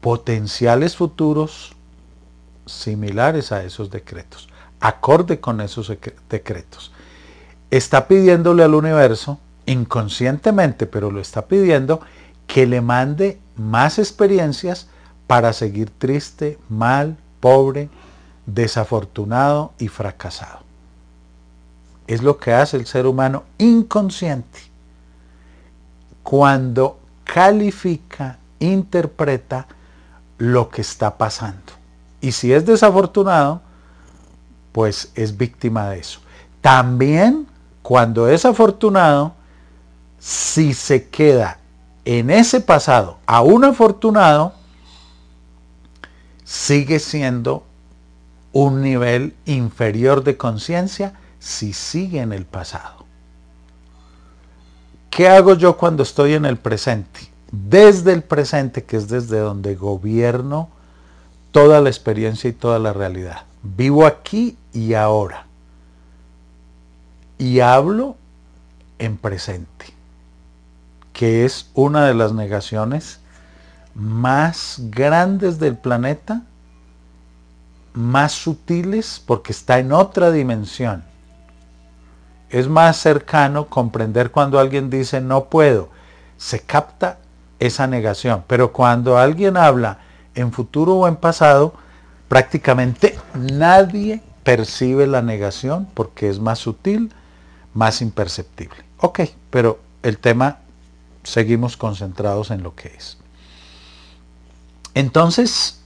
potenciales 0.00 0.96
futuros 0.96 1.76
similares 2.64 3.52
a 3.52 3.62
esos 3.62 3.90
decretos, 3.90 4.48
acorde 4.80 5.38
con 5.38 5.60
esos 5.60 5.92
decretos. 6.30 6.92
Está 7.70 8.08
pidiéndole 8.08 8.64
al 8.64 8.74
universo, 8.74 9.38
inconscientemente, 9.66 10.86
pero 10.86 11.10
lo 11.10 11.20
está 11.20 11.44
pidiendo, 11.44 12.00
que 12.46 12.64
le 12.66 12.80
mande 12.80 13.38
más 13.54 13.98
experiencias 13.98 14.88
para 15.26 15.52
seguir 15.52 15.90
triste, 15.90 16.58
mal, 16.68 17.16
pobre, 17.40 17.88
desafortunado 18.46 19.72
y 19.78 19.88
fracasado. 19.88 20.60
Es 22.06 22.22
lo 22.22 22.38
que 22.38 22.52
hace 22.52 22.76
el 22.76 22.86
ser 22.86 23.06
humano 23.06 23.44
inconsciente 23.58 24.60
cuando 26.22 26.98
califica, 27.24 28.38
interpreta 28.58 29.66
lo 30.38 30.68
que 30.68 30.80
está 30.80 31.16
pasando. 31.16 31.72
Y 32.20 32.32
si 32.32 32.52
es 32.52 32.66
desafortunado, 32.66 33.60
pues 34.72 35.12
es 35.14 35.36
víctima 35.36 35.90
de 35.90 36.00
eso. 36.00 36.20
También 36.60 37.46
cuando 37.82 38.28
es 38.28 38.44
afortunado, 38.44 39.34
si 40.18 40.72
se 40.72 41.08
queda 41.08 41.58
en 42.06 42.30
ese 42.30 42.60
pasado 42.60 43.18
aún 43.26 43.64
afortunado, 43.64 44.54
sigue 46.44 46.98
siendo 46.98 47.64
un 48.52 48.82
nivel 48.82 49.34
inferior 49.46 50.22
de 50.22 50.36
conciencia 50.36 51.14
si 51.40 51.72
sigue 51.72 52.20
en 52.20 52.32
el 52.32 52.44
pasado. 52.44 53.04
¿Qué 55.10 55.28
hago 55.28 55.54
yo 55.54 55.76
cuando 55.76 56.02
estoy 56.02 56.34
en 56.34 56.44
el 56.44 56.56
presente? 56.56 57.20
Desde 57.50 58.12
el 58.12 58.22
presente, 58.22 58.84
que 58.84 58.96
es 58.96 59.08
desde 59.08 59.38
donde 59.38 59.74
gobierno 59.74 60.68
toda 61.52 61.80
la 61.80 61.88
experiencia 61.88 62.50
y 62.50 62.52
toda 62.52 62.78
la 62.78 62.92
realidad. 62.92 63.44
Vivo 63.62 64.06
aquí 64.06 64.56
y 64.72 64.94
ahora. 64.94 65.46
Y 67.38 67.60
hablo 67.60 68.16
en 68.98 69.16
presente, 69.16 69.86
que 71.12 71.44
es 71.44 71.70
una 71.74 72.06
de 72.06 72.14
las 72.14 72.32
negaciones 72.32 73.20
más 73.94 74.80
grandes 74.90 75.58
del 75.58 75.76
planeta, 75.76 76.42
más 77.92 78.32
sutiles 78.32 79.22
porque 79.24 79.52
está 79.52 79.78
en 79.78 79.92
otra 79.92 80.30
dimensión. 80.30 81.04
Es 82.50 82.68
más 82.68 82.96
cercano 82.96 83.66
comprender 83.66 84.30
cuando 84.30 84.58
alguien 84.58 84.90
dice 84.90 85.20
no 85.20 85.44
puedo. 85.46 85.88
Se 86.36 86.60
capta 86.60 87.18
esa 87.58 87.86
negación. 87.86 88.44
Pero 88.46 88.72
cuando 88.72 89.18
alguien 89.18 89.56
habla 89.56 89.98
en 90.34 90.52
futuro 90.52 90.94
o 90.94 91.08
en 91.08 91.16
pasado, 91.16 91.74
prácticamente 92.28 93.18
nadie 93.34 94.22
percibe 94.42 95.06
la 95.06 95.22
negación 95.22 95.88
porque 95.94 96.28
es 96.28 96.38
más 96.38 96.58
sutil, 96.58 97.12
más 97.72 98.02
imperceptible. 98.02 98.84
Ok, 98.98 99.20
pero 99.50 99.80
el 100.02 100.18
tema 100.18 100.58
seguimos 101.22 101.76
concentrados 101.76 102.50
en 102.50 102.62
lo 102.62 102.74
que 102.74 102.88
es. 102.88 103.18
Entonces, 104.94 105.80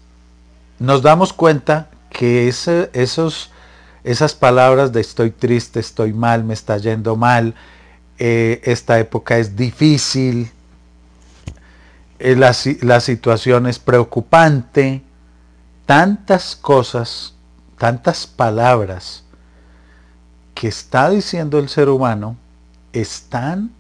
nos 0.79 1.03
damos 1.03 1.33
cuenta 1.33 1.89
que 2.11 2.49
esos, 2.49 3.51
esas 4.05 4.35
palabras 4.35 4.93
de 4.93 5.01
estoy 5.01 5.31
triste, 5.31 5.81
estoy 5.81 6.13
mal, 6.13 6.45
me 6.45 6.55
está 6.55 6.77
yendo 6.79 7.17
mal, 7.17 7.55
eh, 8.19 8.61
esta 8.65 8.99
época 8.99 9.39
es 9.39 9.57
difícil, 9.57 10.51
eh, 12.19 12.35
la, 12.37 12.55
la 12.83 13.01
situación 13.01 13.67
es 13.67 13.79
preocupante, 13.79 15.03
tantas 15.87 16.57
cosas, 16.57 17.35
tantas 17.79 18.27
palabras 18.27 19.25
que 20.55 20.69
está 20.69 21.09
diciendo 21.11 21.59
el 21.59 21.69
ser 21.69 21.89
humano 21.89 22.37
están 22.93 23.71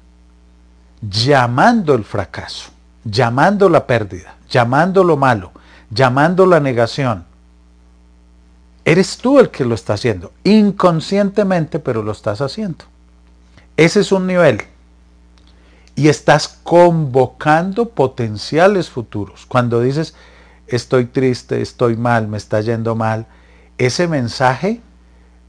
llamando 1.00 1.94
el 1.94 2.04
fracaso, 2.04 2.70
llamando 3.10 3.68
la 3.68 3.86
pérdida 3.86 4.38
llamando 4.48 5.04
lo 5.04 5.16
malo, 5.16 5.52
llamando 5.90 6.46
la 6.46 6.60
negación. 6.60 7.24
Eres 8.84 9.18
tú 9.18 9.38
el 9.38 9.50
que 9.50 9.64
lo 9.64 9.74
está 9.74 9.94
haciendo, 9.94 10.32
inconscientemente, 10.44 11.78
pero 11.78 12.02
lo 12.02 12.12
estás 12.12 12.40
haciendo. 12.40 12.84
Ese 13.76 14.00
es 14.00 14.12
un 14.12 14.26
nivel. 14.26 14.62
Y 15.94 16.08
estás 16.08 16.48
convocando 16.62 17.90
potenciales 17.90 18.88
futuros. 18.88 19.46
Cuando 19.46 19.80
dices, 19.80 20.14
estoy 20.66 21.06
triste, 21.06 21.60
estoy 21.60 21.96
mal, 21.96 22.28
me 22.28 22.38
está 22.38 22.60
yendo 22.60 22.94
mal, 22.94 23.26
ese 23.76 24.08
mensaje 24.08 24.80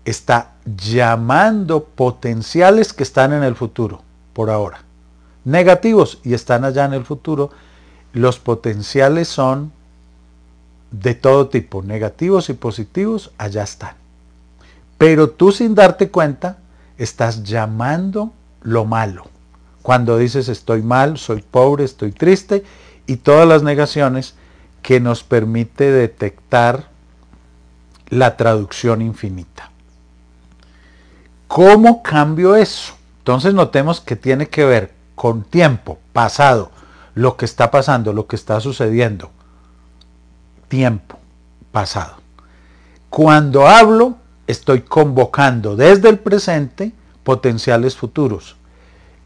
está 0.06 0.54
llamando 0.65 1.84
potenciales 1.84 2.93
que 2.93 3.04
están 3.04 3.32
en 3.32 3.43
el 3.43 3.56
futuro, 3.56 4.02
por 4.34 4.50
ahora. 4.50 4.88
Negativos 5.50 6.20
y 6.24 6.36
están 6.36 6.64
allá 6.64 6.86
en 6.86 6.94
el 6.94 7.06
futuro 7.06 7.50
los 8.14 8.38
potenciales 8.38 9.28
son 9.28 9.72
de 10.92 11.16
todo 11.16 11.48
tipo, 11.50 11.82
negativos 11.82 12.50
y 12.50 12.54
positivos, 12.54 13.32
allá 13.40 13.64
están. 13.64 13.96
Pero 15.00 15.32
tú 15.32 15.52
sin 15.52 15.74
darte 15.74 16.12
cuenta, 16.12 16.58
estás 17.00 17.44
llamando 17.44 18.32
lo 18.62 18.86
malo. 18.86 19.26
Cuando 19.82 20.20
dices 20.20 20.50
estoy 20.50 20.84
mal, 20.84 21.18
soy 21.18 21.42
pobre, 21.42 21.84
estoy 21.84 22.12
triste, 22.12 22.64
y 23.08 23.18
todas 23.18 23.48
las 23.48 23.64
negaciones 23.64 24.36
que 24.84 25.00
nos 25.00 25.24
permite 25.24 25.92
detectar 25.92 26.90
la 28.10 28.38
traducción 28.38 29.02
infinita. 29.02 29.72
¿Cómo 31.48 32.04
cambio 32.04 32.56
eso? 32.56 32.94
Entonces 33.20 33.56
notemos 33.56 34.00
que 34.00 34.16
tiene 34.16 34.48
que 34.48 34.64
ver 34.64 34.99
con 35.20 35.44
tiempo, 35.44 36.00
pasado, 36.14 36.72
lo 37.14 37.36
que 37.36 37.44
está 37.44 37.72
pasando, 37.72 38.14
lo 38.14 38.26
que 38.26 38.38
está 38.38 38.62
sucediendo. 38.62 39.32
Tiempo 40.70 41.20
pasado. 41.74 42.14
Cuando 43.10 43.68
hablo, 43.68 44.16
estoy 44.48 44.80
convocando 44.80 45.76
desde 45.76 46.08
el 46.08 46.20
presente 46.20 46.94
potenciales 47.26 47.98
futuros. 47.98 48.56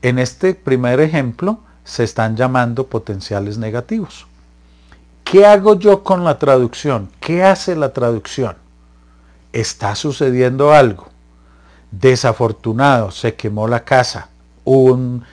En 0.02 0.18
este 0.18 0.56
primer 0.56 1.00
ejemplo 1.00 1.60
se 1.84 2.06
están 2.06 2.36
llamando 2.36 2.88
potenciales 2.88 3.60
negativos. 3.60 4.26
¿Qué 5.24 5.46
hago 5.46 5.78
yo 5.78 6.04
con 6.04 6.24
la 6.24 6.40
traducción? 6.40 7.12
¿Qué 7.20 7.44
hace 7.44 7.76
la 7.76 7.94
traducción? 7.94 8.56
Está 9.52 9.94
sucediendo 9.94 10.74
algo. 10.74 11.10
Desafortunado, 11.92 13.12
se 13.12 13.36
quemó 13.36 13.68
la 13.68 13.84
casa. 13.84 14.30
Un 14.64 15.24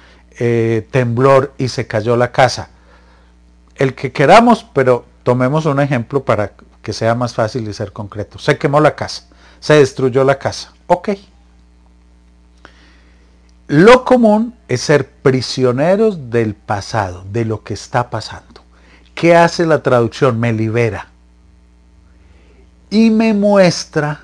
eh, 0.42 0.88
temblor 0.90 1.52
y 1.58 1.68
se 1.68 1.86
cayó 1.86 2.16
la 2.16 2.32
casa. 2.32 2.70
El 3.76 3.94
que 3.94 4.10
queramos, 4.10 4.66
pero 4.72 5.04
tomemos 5.22 5.66
un 5.66 5.80
ejemplo 5.80 6.24
para 6.24 6.52
que 6.80 6.94
sea 6.94 7.14
más 7.14 7.34
fácil 7.34 7.68
y 7.68 7.74
ser 7.74 7.92
concreto. 7.92 8.38
Se 8.38 8.56
quemó 8.56 8.80
la 8.80 8.96
casa, 8.96 9.24
se 9.60 9.74
destruyó 9.74 10.24
la 10.24 10.38
casa. 10.38 10.72
Ok. 10.86 11.10
Lo 13.66 14.02
común 14.06 14.54
es 14.66 14.80
ser 14.80 15.10
prisioneros 15.10 16.30
del 16.30 16.54
pasado, 16.54 17.22
de 17.30 17.44
lo 17.44 17.62
que 17.62 17.74
está 17.74 18.08
pasando. 18.08 18.62
¿Qué 19.14 19.36
hace 19.36 19.66
la 19.66 19.82
traducción? 19.82 20.40
Me 20.40 20.54
libera. 20.54 21.08
Y 22.88 23.10
me 23.10 23.34
muestra 23.34 24.22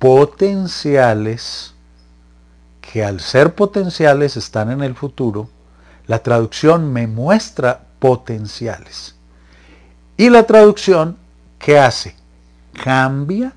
potenciales 0.00 1.72
que 2.80 3.04
al 3.04 3.20
ser 3.20 3.54
potenciales 3.54 4.36
están 4.36 4.70
en 4.70 4.82
el 4.82 4.94
futuro, 4.94 5.48
la 6.06 6.20
traducción 6.20 6.92
me 6.92 7.06
muestra 7.06 7.80
potenciales. 7.98 9.14
Y 10.16 10.30
la 10.30 10.44
traducción, 10.44 11.16
¿qué 11.58 11.78
hace? 11.78 12.16
Cambia 12.82 13.52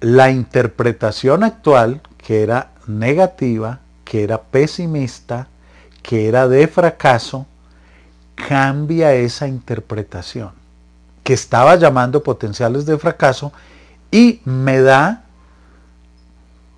la 0.00 0.30
interpretación 0.30 1.44
actual, 1.44 2.00
que 2.16 2.42
era 2.42 2.70
negativa, 2.86 3.80
que 4.04 4.24
era 4.24 4.40
pesimista, 4.40 5.48
que 6.02 6.28
era 6.28 6.48
de 6.48 6.66
fracaso, 6.68 7.46
cambia 8.34 9.12
esa 9.12 9.46
interpretación, 9.46 10.52
que 11.22 11.34
estaba 11.34 11.76
llamando 11.76 12.22
potenciales 12.22 12.86
de 12.86 12.98
fracaso, 12.98 13.52
y 14.10 14.40
me 14.44 14.80
da 14.80 15.24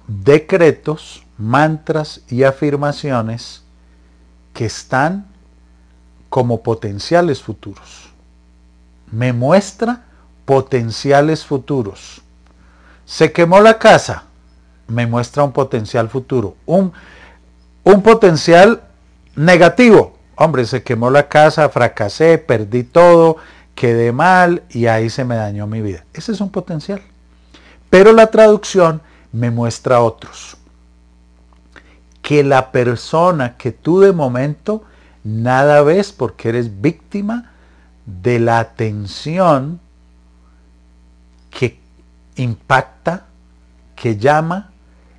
decretos, 0.09 1.25
mantras 1.39 2.21
y 2.29 2.43
afirmaciones 2.43 3.62
que 4.53 4.67
están 4.67 5.27
como 6.29 6.63
potenciales 6.63 7.43
futuros. 7.43 8.11
Me 9.11 9.33
muestra 9.33 10.05
potenciales 10.45 11.45
futuros. 11.45 12.23
Se 13.05 13.33
quemó 13.33 13.61
la 13.61 13.79
casa. 13.79 14.25
me 14.89 15.07
muestra 15.07 15.45
un 15.45 15.53
potencial 15.53 16.09
futuro. 16.09 16.57
Un, 16.67 16.93
un 17.85 18.03
potencial 18.03 18.83
negativo. 19.37 20.19
Hombre, 20.35 20.65
se 20.65 20.83
quemó 20.83 21.11
la 21.11 21.29
casa, 21.29 21.69
fracasé, 21.69 22.39
perdí 22.39 22.83
todo, 22.83 23.37
quedé 23.75 24.13
mal 24.13 24.63
y 24.71 24.87
ahí 24.87 25.09
se 25.11 25.25
me 25.25 25.37
dañó 25.37 25.67
mi 25.67 25.81
vida. 25.81 26.05
Ese 26.13 26.33
es 26.33 26.41
un 26.41 26.51
potencial. 26.51 27.03
Pero 27.91 28.13
la 28.13 28.29
traducción 28.29 29.03
me 29.33 29.51
muestra 29.51 30.01
otros. 30.01 30.57
Que 32.23 32.43
la 32.43 32.73
persona 32.73 33.57
que 33.57 33.73
tú 33.73 34.01
de 34.01 34.13
momento 34.13 34.85
nada 35.25 35.83
ves 35.83 36.13
porque 36.13 36.49
eres 36.49 36.81
víctima 36.81 37.53
de 38.07 38.39
la 38.39 38.59
atención 38.59 39.81
que 41.51 41.79
impacta, 42.37 43.27
que 43.95 44.17
llama 44.17 44.71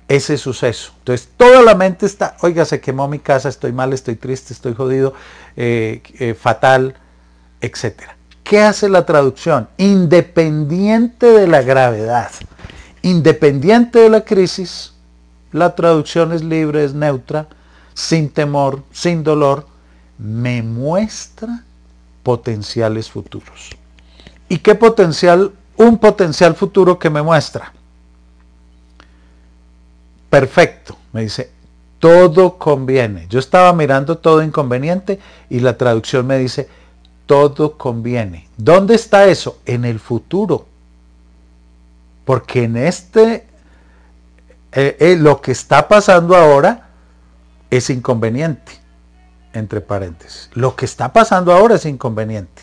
ese 0.08 0.36
suceso. 0.36 0.92
Entonces, 0.98 1.28
toda 1.36 1.62
la 1.62 1.74
mente 1.74 2.06
está, 2.06 2.36
oiga, 2.42 2.64
se 2.64 2.80
quemó 2.80 3.08
mi 3.08 3.18
casa, 3.18 3.48
estoy 3.48 3.72
mal, 3.72 3.92
estoy 3.92 4.16
triste, 4.16 4.52
estoy 4.52 4.74
jodido, 4.74 5.14
eh, 5.56 6.02
eh, 6.18 6.34
fatal, 6.34 6.94
etc. 7.60 8.02
¿Qué 8.42 8.60
hace 8.60 8.88
la 8.88 9.06
traducción? 9.06 9.68
Independiente 9.78 11.26
de 11.26 11.46
la 11.46 11.62
gravedad, 11.62 12.30
independiente 13.02 14.00
de 14.00 14.10
la 14.10 14.24
crisis, 14.24 14.93
la 15.54 15.76
traducción 15.76 16.32
es 16.32 16.42
libre, 16.42 16.84
es 16.84 16.94
neutra, 16.94 17.46
sin 17.94 18.28
temor, 18.28 18.82
sin 18.90 19.22
dolor, 19.22 19.68
me 20.18 20.62
muestra 20.62 21.62
potenciales 22.24 23.08
futuros. 23.08 23.70
¿Y 24.48 24.58
qué 24.58 24.74
potencial? 24.74 25.52
Un 25.76 25.98
potencial 25.98 26.56
futuro 26.56 26.98
que 26.98 27.08
me 27.08 27.22
muestra. 27.22 27.72
Perfecto, 30.28 30.96
me 31.12 31.22
dice, 31.22 31.52
todo 32.00 32.58
conviene. 32.58 33.28
Yo 33.30 33.38
estaba 33.38 33.72
mirando 33.72 34.18
todo 34.18 34.42
inconveniente 34.42 35.20
y 35.48 35.60
la 35.60 35.78
traducción 35.78 36.26
me 36.26 36.36
dice, 36.36 36.68
todo 37.26 37.78
conviene. 37.78 38.48
¿Dónde 38.56 38.96
está 38.96 39.28
eso? 39.28 39.60
En 39.66 39.84
el 39.84 40.00
futuro. 40.00 40.66
Porque 42.24 42.64
en 42.64 42.76
este, 42.76 43.46
eh, 44.76 44.96
eh, 44.98 45.16
lo 45.16 45.40
que 45.40 45.52
está 45.52 45.86
pasando 45.86 46.34
ahora 46.34 46.88
es 47.70 47.90
inconveniente, 47.90 48.72
entre 49.52 49.80
paréntesis. 49.80 50.50
Lo 50.54 50.74
que 50.74 50.84
está 50.84 51.12
pasando 51.12 51.52
ahora 51.52 51.76
es 51.76 51.86
inconveniente. 51.86 52.62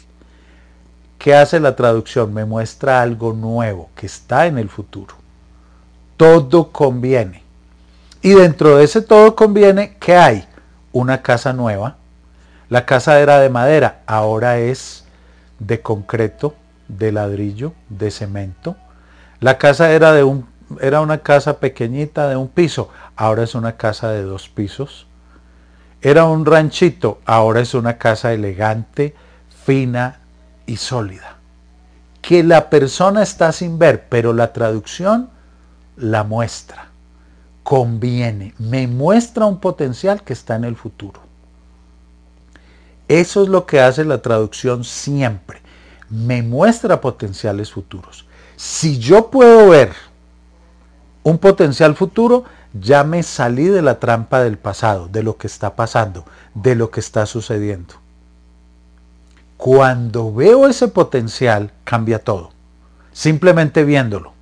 ¿Qué 1.17 1.33
hace 1.33 1.61
la 1.61 1.75
traducción? 1.75 2.33
Me 2.33 2.43
muestra 2.43 3.01
algo 3.01 3.31
nuevo 3.31 3.89
que 3.95 4.07
está 4.07 4.47
en 4.47 4.57
el 4.57 4.69
futuro. 4.69 5.15
Todo 6.17 6.71
conviene. 6.71 7.43
Y 8.21 8.33
dentro 8.33 8.75
de 8.75 8.83
ese 8.83 9.01
todo 9.01 9.33
conviene, 9.33 9.95
¿qué 9.99 10.15
hay? 10.17 10.47
Una 10.91 11.21
casa 11.21 11.53
nueva. 11.53 11.95
La 12.67 12.85
casa 12.85 13.21
era 13.21 13.39
de 13.39 13.49
madera, 13.49 14.01
ahora 14.05 14.57
es 14.57 15.05
de 15.59 15.81
concreto, 15.81 16.55
de 16.89 17.13
ladrillo, 17.13 17.73
de 17.87 18.11
cemento. 18.11 18.75
La 19.39 19.57
casa 19.57 19.91
era 19.91 20.11
de 20.11 20.23
un 20.23 20.50
era 20.79 21.01
una 21.01 21.19
casa 21.19 21.59
pequeñita 21.59 22.27
de 22.29 22.35
un 22.35 22.47
piso, 22.47 22.89
ahora 23.15 23.43
es 23.43 23.55
una 23.55 23.77
casa 23.77 24.09
de 24.11 24.23
dos 24.23 24.49
pisos. 24.49 25.07
Era 26.01 26.25
un 26.25 26.45
ranchito, 26.45 27.19
ahora 27.25 27.61
es 27.61 27.73
una 27.73 27.97
casa 27.97 28.33
elegante, 28.33 29.15
fina 29.65 30.19
y 30.65 30.77
sólida. 30.77 31.37
Que 32.21 32.43
la 32.43 32.69
persona 32.69 33.21
está 33.21 33.51
sin 33.51 33.77
ver, 33.77 34.07
pero 34.09 34.33
la 34.33 34.53
traducción 34.53 35.29
la 35.97 36.23
muestra. 36.23 36.89
Conviene, 37.63 38.55
me 38.57 38.87
muestra 38.87 39.45
un 39.45 39.59
potencial 39.59 40.23
que 40.23 40.33
está 40.33 40.55
en 40.55 40.63
el 40.63 40.75
futuro. 40.75 41.21
Eso 43.07 43.43
es 43.43 43.49
lo 43.49 43.65
que 43.65 43.81
hace 43.81 44.05
la 44.05 44.21
traducción 44.21 44.83
siempre. 44.83 45.61
Me 46.09 46.41
muestra 46.41 47.01
potenciales 47.01 47.71
futuros. 47.71 48.25
Si 48.55 48.99
yo 48.99 49.29
puedo 49.29 49.69
ver 49.69 49.91
un 51.23 51.37
potencial 51.37 51.95
futuro, 51.95 52.45
ya 52.73 53.03
me 53.03 53.23
salí 53.23 53.65
de 53.65 53.81
la 53.81 53.99
trampa 53.99 54.41
del 54.41 54.57
pasado, 54.57 55.07
de 55.07 55.23
lo 55.23 55.37
que 55.37 55.47
está 55.47 55.75
pasando, 55.75 56.25
de 56.53 56.75
lo 56.75 56.89
que 56.89 56.99
está 56.99 57.25
sucediendo. 57.25 57.95
Cuando 59.57 60.33
veo 60.33 60.67
ese 60.67 60.87
potencial, 60.87 61.71
cambia 61.83 62.19
todo. 62.19 62.51
Simplemente 63.11 63.83
viéndolo. 63.83 64.33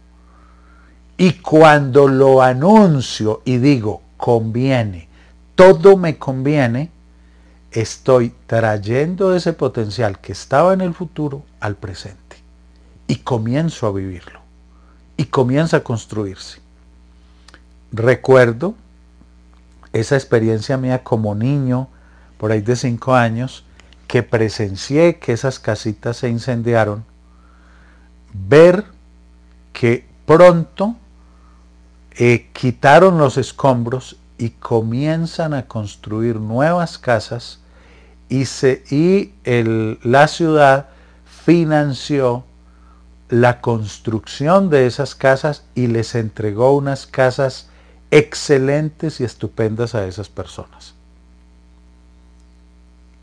Y 1.17 1.33
cuando 1.33 2.07
lo 2.07 2.41
anuncio 2.41 3.41
y 3.43 3.57
digo, 3.57 4.01
conviene, 4.15 5.09
todo 5.55 5.97
me 5.97 6.17
conviene, 6.17 6.91
estoy 7.71 8.33
trayendo 8.47 9.35
ese 9.35 9.51
potencial 9.51 10.19
que 10.19 10.31
estaba 10.31 10.73
en 10.73 10.79
el 10.79 10.93
futuro 10.93 11.43
al 11.59 11.75
presente 11.75 12.37
y 13.07 13.17
comienzo 13.17 13.87
a 13.87 13.91
vivirlo 13.91 14.39
y 15.17 15.25
comienza 15.25 15.77
a 15.77 15.83
construirse. 15.83 16.61
Recuerdo 17.91 18.75
esa 19.93 20.15
experiencia 20.15 20.77
mía 20.77 21.03
como 21.03 21.35
niño, 21.35 21.87
por 22.37 22.51
ahí 22.51 22.61
de 22.61 22.75
cinco 22.75 23.15
años, 23.15 23.65
que 24.07 24.23
presencié 24.23 25.19
que 25.19 25.33
esas 25.33 25.59
casitas 25.59 26.17
se 26.17 26.29
incendiaron, 26.29 27.05
ver 28.33 28.85
que 29.73 30.05
pronto 30.25 30.95
eh, 32.11 32.49
quitaron 32.53 33.17
los 33.17 33.37
escombros 33.37 34.17
y 34.37 34.51
comienzan 34.51 35.53
a 35.53 35.67
construir 35.67 36.37
nuevas 36.37 36.97
casas 36.97 37.59
y, 38.29 38.45
se, 38.45 38.83
y 38.89 39.33
la 40.03 40.27
ciudad 40.27 40.87
financió 41.25 42.43
la 43.29 43.61
construcción 43.61 44.69
de 44.69 44.87
esas 44.87 45.15
casas 45.15 45.63
y 45.75 45.87
les 45.87 46.15
entregó 46.15 46.75
unas 46.75 47.05
casas 47.05 47.68
excelentes 48.11 49.19
y 49.19 49.23
estupendas 49.23 49.95
a 49.95 50.05
esas 50.07 50.29
personas. 50.29 50.93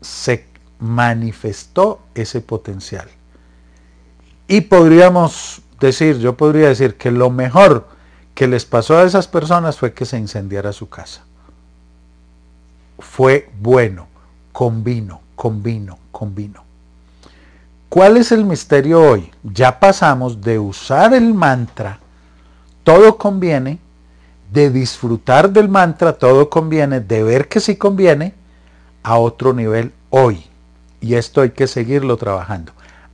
Se 0.01 0.45
manifestó 0.79 2.01
ese 2.15 2.41
potencial. 2.41 3.07
Y 4.47 4.61
podríamos 4.61 5.61
decir, 5.79 6.19
yo 6.19 6.37
podría 6.37 6.69
decir 6.69 6.95
que 6.95 7.11
lo 7.11 7.29
mejor 7.29 7.87
que 8.33 8.47
les 8.47 8.65
pasó 8.65 8.97
a 8.97 9.03
esas 9.03 9.27
personas 9.27 9.77
fue 9.77 9.93
que 9.93 10.05
se 10.05 10.17
incendiara 10.17 10.71
su 10.71 10.87
casa. 10.89 11.23
Fue 12.99 13.49
bueno, 13.59 14.07
vino, 14.83 15.21
con 16.11 16.33
vino. 16.35 16.63
¿Cuál 17.89 18.17
es 18.17 18.31
el 18.31 18.45
misterio 18.45 19.01
hoy? 19.01 19.31
Ya 19.43 19.79
pasamos 19.79 20.41
de 20.41 20.59
usar 20.59 21.13
el 21.13 21.33
mantra, 21.33 21.99
todo 22.83 23.17
conviene, 23.17 23.79
de 24.51 24.69
disfrutar 24.69 25.51
del 25.51 25.69
mantra, 25.69 26.13
todo 26.13 26.49
conviene, 26.49 26.99
de 26.99 27.23
ver 27.23 27.47
que 27.47 27.59
sí 27.59 27.75
conviene, 27.75 28.33
a 29.03 29.17
otro 29.17 29.53
nivel 29.53 29.93
hoy. 30.09 30.45
Y 31.01 31.15
esto 31.15 31.41
hay 31.41 31.51
que 31.51 31.67
seguirlo 31.67 32.17
trabajando, 32.17 32.71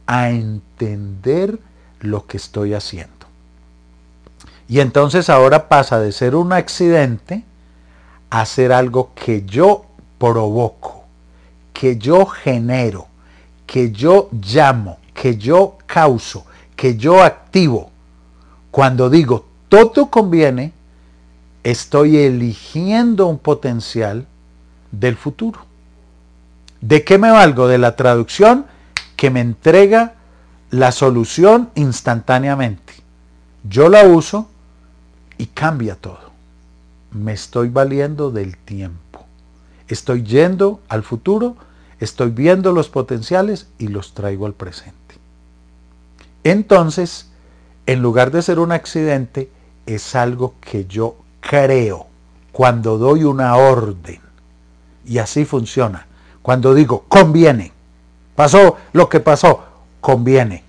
a 0.07 0.29
entender 0.29 1.59
lo 1.99 2.25
que 2.25 2.38
estoy 2.38 2.73
haciendo. 2.73 3.13
Y 4.67 4.79
entonces 4.79 5.29
ahora 5.29 5.67
pasa 5.69 5.99
de 5.99 6.11
ser 6.11 6.36
un 6.36 6.53
accidente 6.53 7.43
a 8.29 8.45
ser 8.45 8.71
algo 8.71 9.11
que 9.13 9.43
yo 9.45 9.86
provoco, 10.17 11.03
que 11.73 11.97
yo 11.97 12.25
genero, 12.25 13.07
que 13.67 13.91
yo 13.91 14.29
llamo, 14.31 14.97
que 15.13 15.38
yo 15.38 15.77
causo, 15.86 16.45
que 16.75 16.97
yo 16.97 17.21
activo, 17.23 17.91
cuando 18.71 19.09
digo 19.09 19.45
todo 19.69 20.09
conviene, 20.09 20.73
estoy 21.64 22.18
eligiendo 22.18 23.28
un 23.28 23.39
potencial 23.39 24.28
del 24.91 25.16
futuro. 25.16 25.66
¿De 26.82 27.03
qué 27.03 27.18
me 27.18 27.32
valgo? 27.32 27.68
De 27.68 27.78
la 27.78 27.95
traducción 27.95 28.66
que 29.16 29.30
me 29.30 29.41
entrega 29.41 30.16
la 30.70 30.91
solución 30.91 31.70
instantáneamente. 31.76 32.93
Yo 33.64 33.89
la 33.89 34.05
uso 34.05 34.49
y 35.38 35.45
cambia 35.47 35.95
todo. 35.95 36.32
Me 37.11 37.34
estoy 37.34 37.70
valiendo 37.70 38.32
del 38.32 38.57
tiempo. 38.57 39.26
Estoy 39.88 40.24
yendo 40.24 40.82
al 40.89 41.03
futuro 41.03 41.55
Estoy 42.03 42.32
viendo 42.32 42.74
los 42.74 42.89
potenciales 42.89 43.68
y 43.78 43.88
los 43.88 44.14
traigo 44.14 44.45
al 44.45 44.53
presente. 44.53 45.16
Entonces, 46.43 47.30
en 47.86 48.01
lugar 48.01 48.30
de 48.32 48.41
ser 48.41 48.59
un 48.59 48.74
accidente, 48.74 49.49
es 49.86 50.14
algo 50.14 50.55
que 50.59 50.84
yo 50.84 51.16
creo 51.54 52.08
cuando 52.51 52.97
doy 52.97 53.26
una 53.26 53.56
orden. 53.58 54.20
Y 55.06 55.20
así 55.20 55.45
funciona. 55.45 56.08
Cuando 56.41 56.74
digo, 56.74 57.06
conviene. 57.08 57.72
Pasó 58.36 58.78
lo 58.91 59.08
que 59.08 59.20
pasó, 59.20 59.64
conviene. 60.01 60.64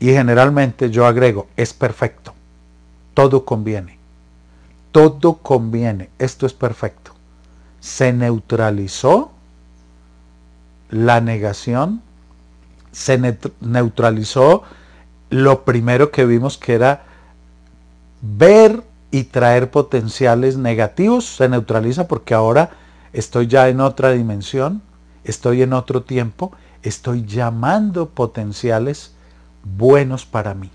Y 0.00 0.08
generalmente 0.08 0.90
yo 0.90 1.06
agrego, 1.06 1.46
es 1.56 1.72
perfecto. 1.72 2.34
todo 3.14 3.46
conviene. 3.46 3.98
Todo 4.92 5.34
conviene. 5.34 6.10
Esto 6.18 6.44
es 6.44 6.52
perfecto. 6.52 7.12
Se 7.80 8.12
neutralizó 8.12 9.30
la 10.90 11.22
negación, 11.22 12.02
se 12.92 13.18
neutralizó 13.60 14.62
lo 15.30 15.64
primero 15.64 16.10
que 16.10 16.26
vimos 16.26 16.58
que 16.58 16.74
era 16.74 17.04
ver 18.20 18.89
y 19.10 19.24
traer 19.24 19.70
potenciales 19.70 20.56
negativos, 20.56 21.36
se 21.36 21.48
neutraliza 21.48 22.06
porque 22.06 22.34
ahora 22.34 22.70
estoy 23.12 23.46
ya 23.46 23.68
en 23.68 23.80
otra 23.80 24.12
dimensión, 24.12 24.82
estoy 25.24 25.62
en 25.62 25.72
otro 25.72 26.02
tiempo, 26.02 26.52
estoy 26.82 27.24
llamando 27.24 28.08
potenciales 28.08 29.14
buenos 29.64 30.26
para 30.26 30.54
mí. 30.54 30.70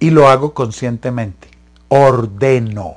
Y 0.00 0.10
lo 0.10 0.28
hago 0.28 0.54
conscientemente. 0.54 1.48
Ordeno. 1.88 2.96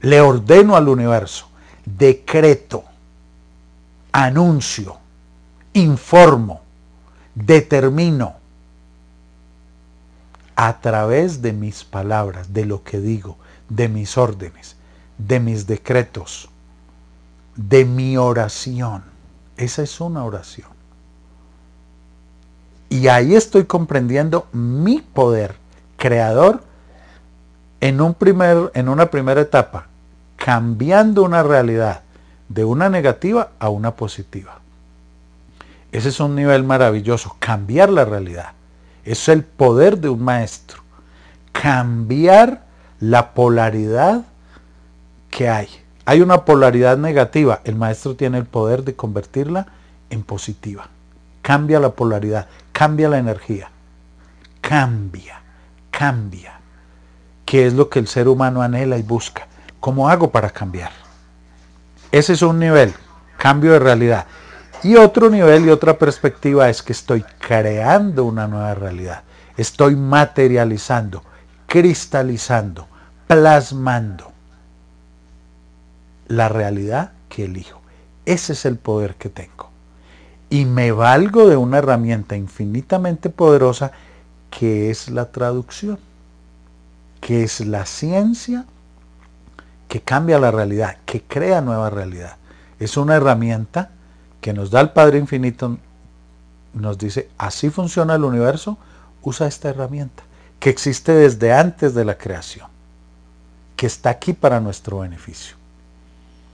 Le 0.00 0.20
ordeno 0.20 0.76
al 0.76 0.88
universo. 0.88 1.48
Decreto. 1.84 2.84
Anuncio. 4.12 4.96
Informo. 5.74 6.60
Determino. 7.34 8.41
A 10.56 10.80
través 10.80 11.42
de 11.42 11.52
mis 11.52 11.84
palabras, 11.84 12.52
de 12.52 12.66
lo 12.66 12.82
que 12.82 13.00
digo, 13.00 13.38
de 13.68 13.88
mis 13.88 14.18
órdenes, 14.18 14.76
de 15.18 15.40
mis 15.40 15.66
decretos, 15.66 16.48
de 17.56 17.84
mi 17.84 18.16
oración. 18.16 19.04
Esa 19.56 19.82
es 19.82 20.00
una 20.00 20.24
oración. 20.24 20.68
Y 22.88 23.08
ahí 23.08 23.34
estoy 23.34 23.64
comprendiendo 23.64 24.46
mi 24.52 25.00
poder 25.00 25.56
creador 25.96 26.62
en, 27.80 28.00
un 28.00 28.14
primer, 28.14 28.70
en 28.74 28.88
una 28.88 29.10
primera 29.10 29.40
etapa, 29.40 29.86
cambiando 30.36 31.22
una 31.22 31.42
realidad 31.42 32.02
de 32.48 32.64
una 32.64 32.90
negativa 32.90 33.50
a 33.58 33.70
una 33.70 33.96
positiva. 33.96 34.60
Ese 35.90 36.10
es 36.10 36.20
un 36.20 36.34
nivel 36.34 36.64
maravilloso, 36.64 37.36
cambiar 37.38 37.90
la 37.90 38.04
realidad. 38.04 38.52
Es 39.04 39.28
el 39.28 39.44
poder 39.44 39.98
de 39.98 40.08
un 40.08 40.22
maestro. 40.22 40.82
Cambiar 41.52 42.64
la 43.00 43.34
polaridad 43.34 44.22
que 45.30 45.48
hay. 45.48 45.68
Hay 46.04 46.20
una 46.20 46.44
polaridad 46.44 46.98
negativa, 46.98 47.60
el 47.64 47.76
maestro 47.76 48.16
tiene 48.16 48.38
el 48.38 48.44
poder 48.44 48.84
de 48.84 48.94
convertirla 48.94 49.66
en 50.10 50.22
positiva. 50.22 50.88
Cambia 51.42 51.80
la 51.80 51.90
polaridad, 51.90 52.46
cambia 52.72 53.08
la 53.08 53.18
energía. 53.18 53.70
Cambia, 54.60 55.40
cambia. 55.90 56.60
¿Qué 57.44 57.66
es 57.66 57.74
lo 57.74 57.88
que 57.88 57.98
el 57.98 58.08
ser 58.08 58.28
humano 58.28 58.62
anhela 58.62 58.98
y 58.98 59.02
busca? 59.02 59.46
¿Cómo 59.80 60.08
hago 60.08 60.30
para 60.30 60.50
cambiar? 60.50 60.90
Ese 62.12 62.34
es 62.34 62.42
un 62.42 62.58
nivel, 62.58 62.94
cambio 63.38 63.72
de 63.72 63.78
realidad. 63.78 64.26
Y 64.82 64.96
otro 64.96 65.30
nivel 65.30 65.66
y 65.66 65.70
otra 65.70 65.98
perspectiva 65.98 66.68
es 66.68 66.82
que 66.82 66.92
estoy 66.92 67.24
creando 67.38 68.24
una 68.24 68.48
nueva 68.48 68.74
realidad. 68.74 69.22
Estoy 69.56 69.94
materializando, 69.94 71.22
cristalizando, 71.66 72.88
plasmando 73.26 74.32
la 76.26 76.48
realidad 76.48 77.12
que 77.28 77.44
elijo. 77.44 77.80
Ese 78.24 78.54
es 78.54 78.64
el 78.64 78.76
poder 78.76 79.14
que 79.14 79.28
tengo 79.28 79.72
y 80.52 80.66
me 80.66 80.92
valgo 80.92 81.48
de 81.48 81.56
una 81.56 81.78
herramienta 81.78 82.36
infinitamente 82.36 83.30
poderosa 83.30 83.90
que 84.50 84.90
es 84.90 85.08
la 85.08 85.32
traducción, 85.32 85.98
que 87.22 87.42
es 87.42 87.60
la 87.60 87.86
ciencia 87.86 88.66
que 89.88 90.02
cambia 90.02 90.38
la 90.38 90.50
realidad, 90.50 90.98
que 91.06 91.22
crea 91.22 91.62
nueva 91.62 91.88
realidad. 91.88 92.36
Es 92.78 92.98
una 92.98 93.14
herramienta 93.14 93.92
que 94.42 94.52
nos 94.52 94.70
da 94.70 94.80
el 94.80 94.90
Padre 94.90 95.18
Infinito, 95.18 95.78
nos 96.74 96.98
dice, 96.98 97.30
así 97.38 97.70
funciona 97.70 98.16
el 98.16 98.24
universo, 98.24 98.76
usa 99.22 99.46
esta 99.46 99.70
herramienta, 99.70 100.24
que 100.58 100.68
existe 100.68 101.12
desde 101.12 101.52
antes 101.52 101.94
de 101.94 102.04
la 102.04 102.18
creación, 102.18 102.66
que 103.76 103.86
está 103.86 104.10
aquí 104.10 104.32
para 104.32 104.60
nuestro 104.60 104.98
beneficio. 104.98 105.61